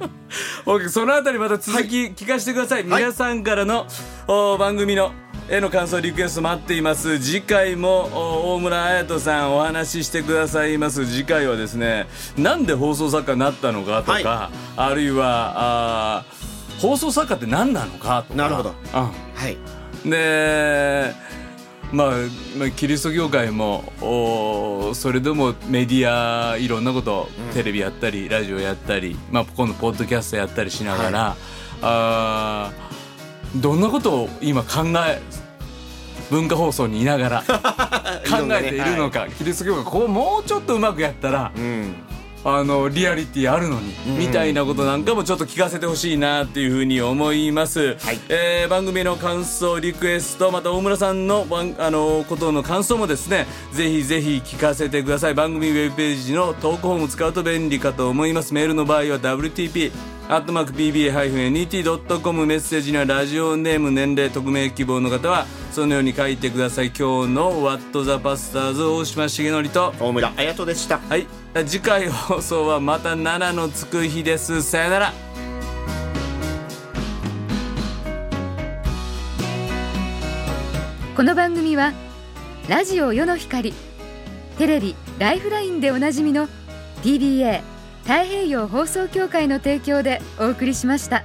[0.65, 3.01] オッケーそのあたりまた続き聞かせてください、はい。
[3.03, 3.85] 皆さんからの
[4.27, 5.11] お番組の
[5.47, 7.19] 絵の感想リクエスト待っています。
[7.19, 11.05] 次回もお大村彩人さんお話ししてくださいます。
[11.05, 16.25] 次回はですねなんで放送作家になったのかとか、はあるいは
[16.79, 18.35] 放送作家って何なのかとか。
[18.35, 18.69] なるほど。
[18.69, 18.75] うん。
[18.93, 19.11] は
[19.47, 19.57] い。
[20.03, 21.13] で
[21.91, 22.07] まあ、
[22.57, 31.35] まあ、キリスト教会もおそれでもメディアいろんなこと、テレビやったりラジオやったり、まあ、今度ポッドキャストやったりしながら、
[31.83, 32.85] あー
[33.55, 35.21] どんなことを今考え
[36.29, 37.43] 文化放送にいながら
[38.27, 41.93] 考えているのか、キリスト教会ここもうちょっとうまくやったらうん。
[42.47, 48.19] あのリアリティあるのに、みたいなことなんかもちょっと聞かせてほしいなっていうふうに思います、はい。
[48.29, 55.33] えー番組の感想リクエストまた大村さんの番あのことの感想もですねぜひぜひ聞かせてください。
[55.33, 58.53] 番組ウェブページの投稿フォーム使うと便利かと思います。
[58.53, 59.91] メールの場合は WTP
[60.27, 66.87] アットマーク BBA-NET.com メッセージにはラジオネーム年齢匿名希望の方はそのように書いてください。
[66.87, 69.93] 今日の「ワット・ザ・パスターズ」大島重則と。
[69.99, 70.97] 大村彩人でした。
[70.97, 71.27] はい。
[71.67, 74.63] 次回放送はまた7のつく日です。
[74.63, 75.13] さよなら。
[81.15, 81.93] この番組は
[82.67, 83.75] ラジオ世の光
[84.57, 86.47] テレビ「ライフライン」でおなじみの
[87.03, 87.74] PBA
[88.05, 91.23] 太平洋放送協会の提供でお送りしました。